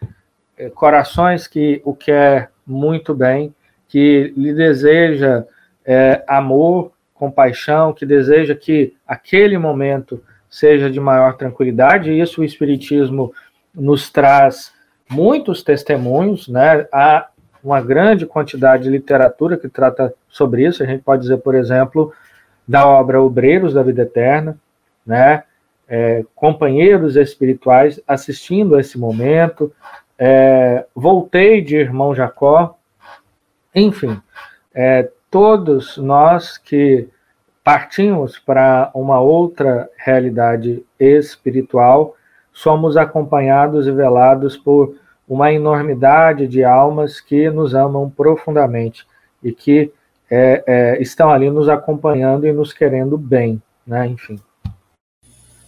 é, 0.58 0.70
corações 0.70 1.46
que 1.48 1.82
o 1.84 1.94
quer 1.94 2.52
muito 2.66 3.14
bem, 3.14 3.54
que 3.90 4.34
lhe 4.38 4.54
deseja 4.54 5.46
é, 5.86 6.24
amor, 6.26 6.93
compaixão, 7.14 7.94
que 7.94 8.06
deseja 8.06 8.56
que 8.56 8.94
aquele 9.08 9.58
momento 9.58 10.22
seja 10.50 10.90
de 10.90 11.00
maior 11.00 11.36
tranquilidade, 11.36 12.12
e 12.12 12.20
isso 12.20 12.42
o 12.42 12.44
Espiritismo 12.44 13.34
nos 13.74 14.10
traz 14.10 14.72
muitos 15.10 15.64
testemunhos, 15.64 16.48
né? 16.48 16.88
Há 16.92 17.28
uma 17.64 17.82
grande 17.82 18.26
quantidade 18.26 18.84
de 18.84 18.90
literatura 18.90 19.58
que 19.58 19.70
trata 19.70 20.14
sobre 20.28 20.66
isso. 20.66 20.84
A 20.84 20.86
gente 20.86 21.02
pode 21.02 21.22
dizer, 21.22 21.38
por 21.38 21.56
exemplo, 21.56 22.14
da 22.68 22.88
obra 22.88 23.22
Obreiros 23.22 23.74
da 23.74 23.82
Vida 23.82 24.04
Eterna, 24.04 24.58
né? 25.06 25.44
É, 25.88 26.24
companheiros 26.34 27.16
espirituais 27.16 28.00
assistindo 28.08 28.76
a 28.76 28.80
esse 28.80 28.98
momento, 28.98 29.72
é, 30.18 30.86
voltei 30.96 31.62
de 31.62 31.76
irmão 31.76 32.16
Jacó, 32.16 32.78
enfim, 33.76 34.20
é, 34.74 35.10
todos 35.34 35.98
nós 35.98 36.60
que 36.60 37.10
partimos 37.64 38.38
para 38.38 38.92
uma 38.94 39.20
outra 39.20 39.90
realidade 39.98 40.86
espiritual, 41.00 42.16
somos 42.54 42.96
acompanhados 42.96 43.88
e 43.88 43.92
velados 43.92 44.56
por 44.56 44.96
uma 45.28 45.52
enormidade 45.52 46.48
de 46.48 46.64
almas 46.64 47.20
que 47.20 47.50
nos 47.50 47.74
amam 47.74 48.12
profundamente 48.12 49.08
e 49.44 49.52
que 49.52 49.92
é, 50.30 50.64
é, 50.68 51.02
estão 51.02 51.32
ali 51.32 51.50
nos 51.50 51.68
acompanhando 51.68 52.46
e 52.46 52.54
nos 52.54 52.72
querendo 52.72 53.18
bem, 53.18 53.60
né? 53.88 54.06
Enfim. 54.06 54.40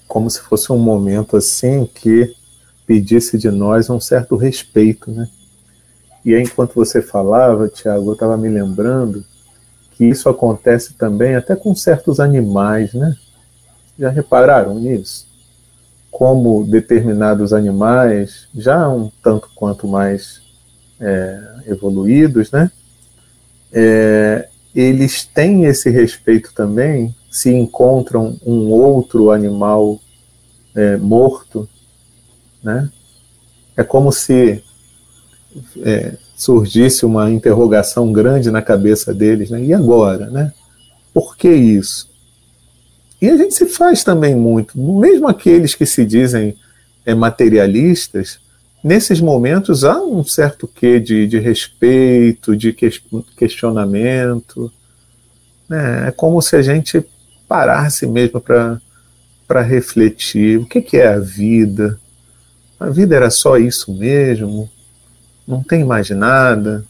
Como 0.08 0.30
se 0.30 0.42
fosse 0.42 0.72
um 0.72 0.78
momento 0.78 1.36
assim 1.36 1.88
que 1.88 2.32
pedisse 2.86 3.36
de 3.36 3.50
nós 3.50 3.90
um 3.90 4.00
certo 4.00 4.36
respeito, 4.36 5.10
né? 5.10 5.28
E 6.24 6.36
aí, 6.36 6.44
enquanto 6.44 6.76
você 6.76 7.02
falava, 7.02 7.68
Tiago, 7.68 8.12
eu 8.12 8.14
estava 8.14 8.38
me 8.38 8.48
lembrando 8.48 9.26
que 9.96 10.06
isso 10.06 10.28
acontece 10.30 10.94
também 10.94 11.36
até 11.36 11.56
com 11.56 11.74
certos 11.74 12.20
animais, 12.20 12.94
né? 12.94 13.16
Já 13.98 14.10
repararam 14.10 14.78
nisso? 14.78 15.26
Como 16.12 16.66
determinados 16.66 17.54
animais, 17.54 18.48
já 18.54 18.88
um 18.90 19.10
tanto 19.24 19.50
quanto 19.56 19.88
mais 19.88 20.42
é, 21.00 21.42
evoluídos, 21.68 22.52
né? 22.52 22.70
É, 23.72 24.48
eles 24.74 25.26
têm 25.26 25.66
esse 25.66 25.90
respeito 25.90 26.54
também 26.54 27.16
se 27.32 27.54
encontram 27.54 28.38
um 28.46 28.72
outro 28.72 29.32
animal 29.32 30.00
é, 30.74 30.98
morto, 30.98 31.68
né? 32.64 32.90
É 33.76 33.84
como 33.84 34.12
se 34.12 34.64
é, 35.84 36.18
surgisse 36.36 37.06
uma 37.06 37.32
interrogação 37.32 38.12
grande 38.12 38.52
na 38.52 38.62
cabeça 38.62 39.14
deles, 39.14 39.50
né? 39.50 39.64
E 39.64 39.74
agora, 39.74 40.30
né? 40.30 40.54
Por 41.14 41.38
que 41.38 41.50
isso? 41.50 42.10
E 43.22 43.30
a 43.30 43.38
gente 43.38 43.56
se 43.56 43.66
faz 43.66 44.04
também 44.04 44.36
muito, 44.36 44.78
mesmo 44.78 45.28
aqueles 45.28 45.74
que 45.74 45.86
se 45.86 46.06
dizem 46.06 46.56
é, 47.06 47.16
materialistas, 47.16 48.40
nesses 48.84 49.22
momentos 49.22 49.84
há 49.84 50.00
um 50.00 50.24
certo 50.24 50.68
quê 50.68 51.00
de, 51.00 51.26
de 51.26 51.40
respeito, 51.40 52.56
de 52.56 52.72
questionamento. 53.36 54.72
Né? 55.68 56.10
É 56.10 56.12
como 56.12 56.42
se 56.42 56.56
a 56.56 56.62
gente 56.62 57.04
parasse 57.48 58.06
mesmo 58.06 58.42
para 58.42 59.62
refletir: 59.62 60.60
o 60.60 60.66
que, 60.66 60.82
que 60.82 60.98
é 60.98 61.08
a 61.08 61.20
vida? 61.20 62.00
A 62.80 62.90
vida 62.90 63.16
era 63.16 63.30
só 63.30 63.58
isso 63.58 63.94
mesmo? 63.94 64.70
Não 65.48 65.62
tem 65.62 65.84
mais 65.84 66.10
nada? 66.10 66.84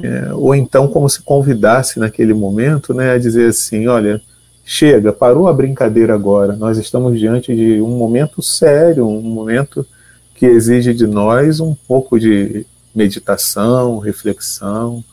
É, 0.00 0.32
ou 0.34 0.54
então, 0.54 0.88
como 0.88 1.08
se 1.08 1.22
convidasse 1.22 1.98
naquele 1.98 2.34
momento 2.34 2.92
né, 2.92 3.12
a 3.12 3.18
dizer 3.18 3.48
assim: 3.48 3.86
olha, 3.86 4.20
chega, 4.64 5.12
parou 5.12 5.46
a 5.46 5.52
brincadeira 5.52 6.14
agora, 6.14 6.56
nós 6.56 6.78
estamos 6.78 7.18
diante 7.18 7.54
de 7.54 7.80
um 7.80 7.96
momento 7.96 8.42
sério, 8.42 9.06
um 9.06 9.22
momento 9.22 9.86
que 10.34 10.46
exige 10.46 10.92
de 10.92 11.06
nós 11.06 11.60
um 11.60 11.74
pouco 11.74 12.18
de 12.18 12.66
meditação, 12.94 13.98
reflexão, 13.98 15.04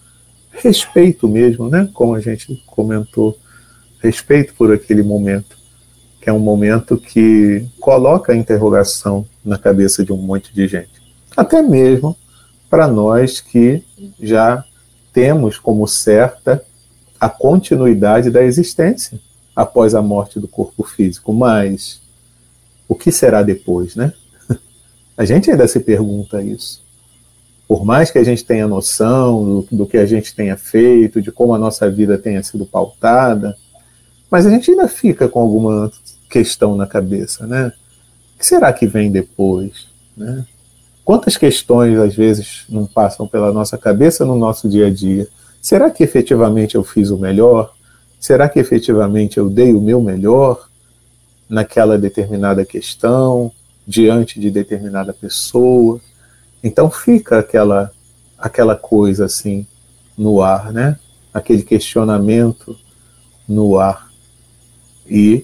respeito 0.51 1.27
mesmo, 1.27 1.69
né? 1.69 1.87
Como 1.93 2.15
a 2.15 2.19
gente 2.19 2.61
comentou, 2.65 3.37
respeito 4.01 4.53
por 4.55 4.73
aquele 4.73 5.03
momento, 5.03 5.57
que 6.21 6.29
é 6.29 6.33
um 6.33 6.39
momento 6.39 6.97
que 6.97 7.65
coloca 7.79 8.33
a 8.33 8.35
interrogação 8.35 9.25
na 9.43 9.57
cabeça 9.57 10.03
de 10.03 10.11
um 10.11 10.17
monte 10.17 10.53
de 10.53 10.67
gente. 10.67 10.98
Até 11.35 11.61
mesmo 11.61 12.15
para 12.69 12.87
nós 12.87 13.41
que 13.41 13.83
já 14.19 14.63
temos 15.11 15.57
como 15.57 15.87
certa 15.87 16.63
a 17.19 17.29
continuidade 17.29 18.29
da 18.29 18.43
existência 18.43 19.19
após 19.55 19.93
a 19.93 20.01
morte 20.01 20.39
do 20.39 20.47
corpo 20.47 20.83
físico. 20.83 21.33
Mas 21.33 22.01
o 22.87 22.95
que 22.95 23.11
será 23.11 23.43
depois, 23.43 23.95
né? 23.95 24.13
A 25.17 25.25
gente 25.25 25.51
ainda 25.51 25.67
se 25.67 25.79
pergunta 25.79 26.41
isso. 26.41 26.81
Por 27.67 27.85
mais 27.85 28.09
que 28.09 28.17
a 28.17 28.23
gente 28.23 28.43
tenha 28.43 28.67
noção 28.67 29.45
do, 29.45 29.67
do 29.71 29.85
que 29.85 29.97
a 29.97 30.05
gente 30.05 30.33
tenha 30.33 30.57
feito, 30.57 31.21
de 31.21 31.31
como 31.31 31.53
a 31.53 31.59
nossa 31.59 31.87
vida 31.87 32.17
tenha 32.17 32.41
sido 32.41 32.65
pautada, 32.65 33.55
mas 34.31 34.47
a 34.47 34.49
gente 34.49 34.71
ainda 34.71 34.87
fica 34.87 35.29
com 35.29 35.39
alguma 35.39 35.91
questão 36.29 36.75
na 36.75 36.87
cabeça, 36.87 37.45
né? 37.45 37.71
O 38.33 38.39
que 38.39 38.45
será 38.47 38.73
que 38.73 38.87
vem 38.87 39.11
depois, 39.11 39.87
né? 40.17 40.47
Quantas 41.09 41.37
questões 41.37 41.97
às 41.97 42.13
vezes 42.13 42.65
não 42.69 42.85
passam 42.85 43.27
pela 43.27 43.51
nossa 43.51 43.79
cabeça 43.79 44.23
no 44.23 44.35
nosso 44.35 44.69
dia 44.69 44.85
a 44.85 44.89
dia? 44.91 45.27
Será 45.59 45.89
que 45.89 46.03
efetivamente 46.03 46.75
eu 46.75 46.83
fiz 46.83 47.09
o 47.09 47.17
melhor? 47.17 47.73
Será 48.19 48.47
que 48.47 48.59
efetivamente 48.59 49.39
eu 49.39 49.49
dei 49.49 49.73
o 49.73 49.81
meu 49.81 49.99
melhor 49.99 50.69
naquela 51.49 51.97
determinada 51.97 52.63
questão, 52.63 53.51
diante 53.87 54.39
de 54.39 54.51
determinada 54.51 55.11
pessoa? 55.11 55.99
Então 56.63 56.91
fica 56.91 57.39
aquela 57.39 57.91
aquela 58.37 58.75
coisa 58.75 59.25
assim 59.25 59.65
no 60.15 60.43
ar, 60.43 60.71
né? 60.71 60.99
Aquele 61.33 61.63
questionamento 61.63 62.77
no 63.47 63.79
ar. 63.79 64.11
E 65.09 65.43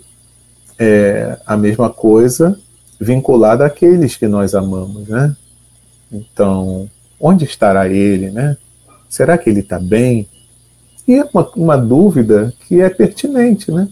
é, 0.78 1.39
a 1.43 1.58
mesma 1.58 1.89
coisa 1.89 2.56
vinculada 3.01 3.65
àqueles 3.65 4.15
que 4.15 4.28
nós 4.28 4.54
amamos, 4.54 5.08
né? 5.08 5.36
Então, 6.12 6.89
onde 7.20 7.46
estará 7.46 7.88
ele, 7.88 8.32
né? 8.32 8.58
Será 9.10 9.38
que 9.38 9.50
ele 9.50 9.62
está 9.62 9.80
bem? 9.80 10.28
E 11.08 11.15
é 11.15 11.24
uma, 11.34 11.50
uma 11.56 11.78
dúvida 11.78 12.54
que 12.68 12.82
é 12.82 12.89
pertinente, 12.89 13.72
né? 13.72 13.88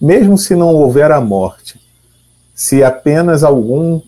Mesmo 0.00 0.38
se 0.38 0.54
não 0.54 0.68
houver 0.74 1.10
a 1.10 1.20
morte, 1.20 1.80
se 2.54 2.82
apenas 2.82 3.42
algum 3.42 4.00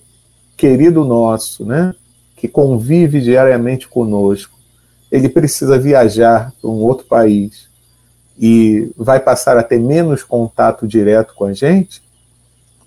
querido 0.56 1.04
nosso, 1.04 1.64
né, 1.64 1.94
que 2.36 2.46
convive 2.46 3.20
diariamente 3.20 3.88
conosco, 3.88 4.58
ele 5.10 5.28
precisa 5.28 5.78
viajar 5.78 6.52
para 6.60 6.70
um 6.70 6.82
outro 6.82 7.06
país 7.06 7.68
e 8.38 8.92
vai 8.96 9.20
passar 9.20 9.56
a 9.56 9.62
ter 9.62 9.78
menos 9.78 10.22
contato 10.22 10.86
direto 10.86 11.34
com 11.34 11.44
a 11.44 11.52
gente, 11.52 12.02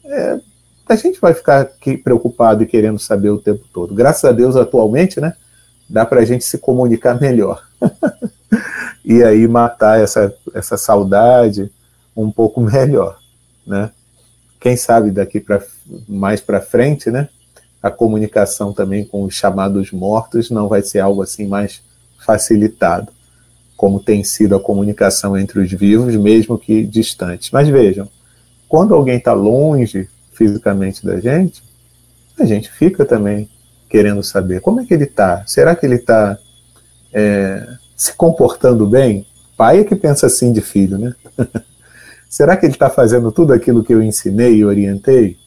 é, 0.06 0.40
a 0.88 0.96
gente 0.96 1.20
vai 1.20 1.34
ficar 1.34 1.62
aqui 1.62 1.98
preocupado 1.98 2.64
e 2.64 2.68
querendo 2.68 3.00
saber 3.00 3.30
o 3.30 3.40
tempo 3.40 3.66
todo. 3.74 3.94
Graças 3.94 4.26
a 4.26 4.32
Deus, 4.32 4.56
atualmente, 4.56 5.20
né, 5.22 5.34
dá 5.90 6.06
para 6.06 6.22
a 6.22 6.26
gente 6.26 6.44
se 6.44 6.58
comunicar 6.58 7.20
melhor. 7.20 7.64
e 9.04 9.24
aí 9.24 9.48
matar 9.48 10.00
essa, 10.00 10.34
essa 10.54 10.78
saudade 10.78 11.72
um 12.16 12.32
pouco 12.32 12.62
melhor, 12.62 13.18
né? 13.66 13.92
Quem 14.60 14.78
sabe 14.78 15.12
daqui 15.12 15.40
para 15.40 15.62
mais 16.08 16.40
para 16.40 16.62
frente, 16.62 17.12
né? 17.12 17.28
A 17.82 17.92
comunicação 17.92 18.72
também 18.72 19.04
com 19.04 19.24
os 19.24 19.34
chamados 19.34 19.92
mortos 19.92 20.50
não 20.50 20.70
vai 20.70 20.82
ser 20.82 21.00
algo 21.00 21.22
assim 21.22 21.46
mais 21.46 21.82
facilitado, 22.26 23.12
como 23.76 24.00
tem 24.00 24.24
sido 24.24 24.56
a 24.56 24.60
comunicação 24.60 25.38
entre 25.38 25.60
os 25.60 25.70
vivos, 25.70 26.16
mesmo 26.16 26.58
que 26.58 26.86
distantes. 26.86 27.52
Mas 27.52 27.68
vejam, 27.68 28.08
quando 28.70 28.94
alguém 28.94 29.18
está 29.18 29.34
longe 29.34 30.08
fisicamente 30.34 31.06
da 31.06 31.20
gente, 31.20 31.64
a 32.40 32.46
gente 32.46 32.72
fica 32.72 33.06
também 33.06 33.50
querendo 33.90 34.24
saber 34.24 34.60
como 34.60 34.82
é 34.82 34.86
que 34.86 34.94
ele 34.94 35.04
está. 35.04 35.44
Será 35.46 35.76
que 35.76 35.86
ele 35.86 35.96
está 35.96 36.38
é, 37.14 37.68
se 37.96 38.14
comportando 38.14 38.88
bem? 38.88 39.26
Pai 39.56 39.80
é 39.80 39.84
que 39.84 39.96
pensa 39.96 40.26
assim 40.26 40.52
de 40.52 40.62
filho, 40.62 40.98
né? 40.98 41.14
Será 42.28 42.58
que 42.58 42.66
ele 42.66 42.74
está 42.74 42.90
fazendo 42.90 43.32
tudo 43.32 43.54
aquilo 43.54 43.84
que 43.84 43.94
eu 43.94 44.02
ensinei 44.02 44.56
e 44.56 44.66
orientei? 44.66 45.38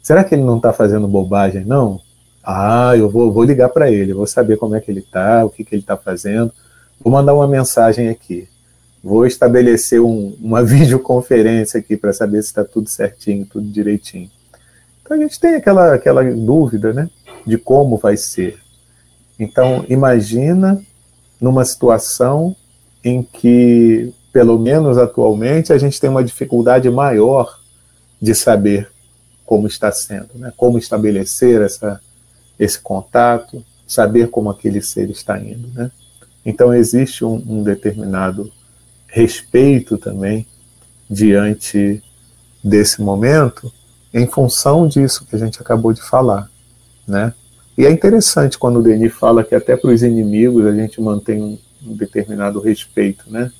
Será 0.00 0.22
que 0.22 0.34
ele 0.34 0.44
não 0.44 0.58
está 0.58 0.72
fazendo 0.72 1.08
bobagem, 1.08 1.64
não? 1.64 2.00
Ah, 2.44 2.96
eu 2.96 3.10
vou, 3.10 3.32
vou 3.32 3.42
ligar 3.42 3.68
para 3.68 3.90
ele, 3.90 4.14
vou 4.14 4.26
saber 4.26 4.56
como 4.56 4.76
é 4.76 4.80
que 4.80 4.90
ele 4.90 5.00
está, 5.00 5.44
o 5.44 5.50
que, 5.50 5.64
que 5.64 5.74
ele 5.74 5.82
está 5.82 5.96
fazendo. 5.96 6.52
Vou 7.00 7.12
mandar 7.12 7.34
uma 7.34 7.48
mensagem 7.48 8.08
aqui. 8.08 8.48
Vou 9.02 9.26
estabelecer 9.26 10.00
um, 10.00 10.36
uma 10.40 10.62
videoconferência 10.64 11.80
aqui 11.80 11.96
para 11.96 12.12
saber 12.12 12.42
se 12.42 12.48
está 12.48 12.64
tudo 12.64 12.88
certinho, 12.88 13.46
tudo 13.46 13.66
direitinho. 13.66 14.30
Então 15.02 15.16
a 15.16 15.20
gente 15.20 15.40
tem 15.40 15.54
aquela, 15.54 15.94
aquela 15.94 16.22
dúvida, 16.22 16.92
né? 16.92 17.08
de 17.46 17.58
como 17.58 17.96
vai 17.96 18.16
ser. 18.16 18.58
Então, 19.38 19.84
imagina 19.88 20.80
numa 21.40 21.64
situação 21.64 22.54
em 23.02 23.22
que, 23.22 24.12
pelo 24.32 24.58
menos 24.58 24.98
atualmente, 24.98 25.72
a 25.72 25.78
gente 25.78 26.00
tem 26.00 26.10
uma 26.10 26.22
dificuldade 26.22 26.88
maior 26.90 27.58
de 28.20 28.34
saber 28.34 28.90
como 29.46 29.66
está 29.66 29.90
sendo, 29.90 30.28
né? 30.34 30.52
como 30.56 30.78
estabelecer 30.78 31.62
essa, 31.62 32.00
esse 32.58 32.78
contato, 32.78 33.64
saber 33.86 34.28
como 34.28 34.50
aquele 34.50 34.82
ser 34.82 35.10
está 35.10 35.38
indo. 35.40 35.68
Né? 35.74 35.90
Então, 36.44 36.72
existe 36.74 37.24
um, 37.24 37.42
um 37.48 37.62
determinado 37.62 38.52
respeito 39.10 39.98
também 39.98 40.46
diante 41.08 42.02
desse 42.62 43.02
momento, 43.02 43.72
em 44.12 44.26
função 44.26 44.86
disso 44.86 45.24
que 45.24 45.36
a 45.36 45.38
gente 45.38 45.60
acabou 45.60 45.92
de 45.92 46.02
falar 46.02 46.50
né? 47.10 47.34
E 47.76 47.84
é 47.84 47.90
interessante 47.90 48.56
quando 48.56 48.78
o 48.78 48.82
Denis 48.82 49.12
fala 49.12 49.44
que 49.44 49.54
até 49.54 49.76
para 49.76 49.90
os 49.90 50.02
inimigos 50.02 50.64
a 50.66 50.72
gente 50.72 51.00
mantém 51.00 51.42
um, 51.42 51.58
determinado 51.94 52.60
respeito, 52.60 53.24
né? 53.28 53.50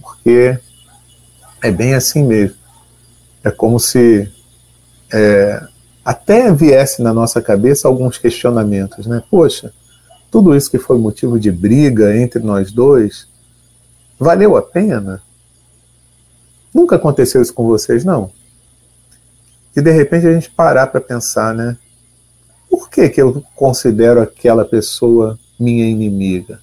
Porque 0.00 0.58
é 1.62 1.70
bem 1.70 1.94
assim 1.94 2.24
mesmo. 2.24 2.56
É 3.44 3.50
como 3.50 3.78
se 3.78 4.30
é, 5.12 5.62
até 6.04 6.52
viesse 6.52 7.02
na 7.02 7.12
nossa 7.12 7.40
cabeça 7.40 7.86
alguns 7.86 8.18
questionamentos, 8.18 9.06
né? 9.06 9.22
Poxa, 9.30 9.72
tudo 10.30 10.56
isso 10.56 10.70
que 10.70 10.78
foi 10.78 10.98
motivo 10.98 11.38
de 11.38 11.52
briga 11.52 12.16
entre 12.16 12.42
nós 12.42 12.72
dois, 12.72 13.28
valeu 14.18 14.56
a 14.56 14.62
pena? 14.62 15.22
Nunca 16.72 16.96
aconteceu 16.96 17.40
isso 17.40 17.54
com 17.54 17.66
vocês, 17.66 18.04
não? 18.04 18.30
E 19.76 19.80
de 19.80 19.90
repente 19.90 20.26
a 20.26 20.32
gente 20.32 20.50
parar 20.50 20.88
para 20.88 21.00
pensar, 21.00 21.54
né? 21.54 21.76
por 22.68 22.90
que, 22.90 23.08
que 23.08 23.20
eu 23.20 23.42
considero 23.54 24.20
aquela 24.20 24.64
pessoa 24.64 25.38
minha 25.58 25.86
inimiga? 25.86 26.60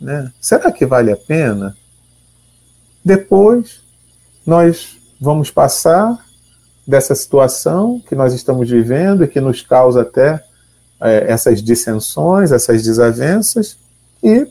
Né? 0.00 0.30
Será 0.40 0.70
que 0.70 0.86
vale 0.86 1.10
a 1.10 1.16
pena? 1.16 1.76
Depois, 3.04 3.82
nós 4.46 4.98
vamos 5.20 5.50
passar 5.50 6.24
dessa 6.86 7.14
situação 7.14 8.00
que 8.06 8.14
nós 8.14 8.34
estamos 8.34 8.68
vivendo 8.68 9.24
e 9.24 9.28
que 9.28 9.40
nos 9.40 9.62
causa 9.62 10.02
até 10.02 10.42
é, 11.00 11.30
essas 11.30 11.62
dissensões, 11.62 12.52
essas 12.52 12.82
desavenças, 12.82 13.78
e 14.22 14.46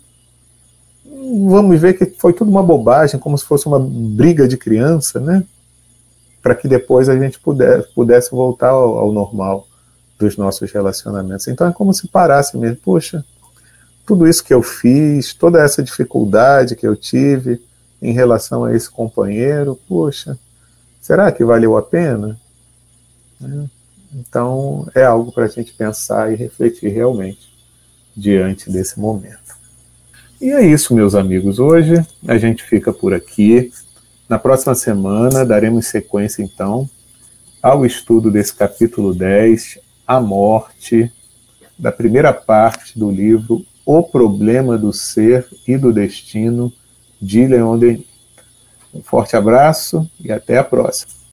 vamos 1.48 1.80
ver 1.80 1.94
que 1.94 2.06
foi 2.06 2.34
tudo 2.34 2.52
uma 2.52 2.64
bobagem, 2.64 3.20
como 3.20 3.38
se 3.38 3.46
fosse 3.46 3.66
uma 3.68 3.80
briga 3.80 4.48
de 4.48 4.58
criança, 4.58 5.20
né? 5.20 5.44
Para 6.42 6.56
que 6.56 6.68
depois 6.68 7.08
a 7.10 7.18
gente 7.18 7.40
puder, 7.40 7.88
pudesse 7.94 8.32
voltar 8.32 8.70
ao, 8.70 8.98
ao 8.98 9.12
normal 9.12 9.68
dos 10.20 10.38
nossos 10.38 10.72
relacionamentos. 10.72 11.48
Então 11.48 11.68
é 11.68 11.72
como 11.72 11.94
se 11.94 12.08
parasse 12.08 12.58
mesmo, 12.58 12.78
poxa, 12.78 13.24
tudo 14.06 14.28
isso 14.28 14.44
que 14.44 14.54
eu 14.54 14.62
fiz, 14.62 15.34
toda 15.34 15.62
essa 15.62 15.82
dificuldade 15.82 16.76
que 16.76 16.88
eu 16.88 16.96
tive 16.96 17.62
em 18.02 18.12
relação 18.12 18.66
a 18.66 18.76
esse 18.76 18.90
companheiro, 18.90 19.80
poxa, 19.88 20.38
será 21.02 21.32
que 21.32 21.44
valeu 21.46 21.78
a 21.78 21.82
pena? 21.82 22.40
É. 23.42 23.66
Então 24.14 24.88
é 24.94 25.04
algo 25.04 25.32
para 25.32 25.46
a 25.46 25.48
gente 25.48 25.74
pensar 25.74 26.32
e 26.32 26.36
refletir 26.36 26.90
realmente 26.90 27.52
diante 28.16 28.70
desse 28.70 29.00
momento. 29.00 29.63
E 30.44 30.52
é 30.52 30.62
isso, 30.62 30.94
meus 30.94 31.16
amigos. 31.16 31.58
Hoje 31.58 32.06
a 32.28 32.38
gente 32.38 32.66
fica 32.66 32.92
por 32.92 33.14
aqui. 33.14 33.72
Na 34.28 34.38
próxima 34.38 34.76
semana 34.76 35.46
daremos 35.46 35.88
sequência, 35.88 36.44
então, 36.44 36.90
ao 37.62 37.86
estudo 37.86 38.30
desse 38.30 38.54
capítulo 38.54 39.16
10, 39.16 39.80
a 40.06 40.20
morte, 40.20 41.10
da 41.80 41.94
primeira 41.94 42.34
parte 42.34 43.00
do 43.00 43.10
livro 43.10 43.66
O 43.86 44.04
Problema 44.04 44.78
do 44.78 44.92
Ser 44.92 45.48
e 45.66 45.78
do 45.78 45.94
Destino, 45.94 46.74
de 47.22 47.48
Leon 47.48 47.80
Denis. 47.80 48.06
Um 48.94 49.02
forte 49.02 49.38
abraço 49.38 50.06
e 50.20 50.30
até 50.30 50.58
a 50.58 50.64
próxima. 50.66 51.14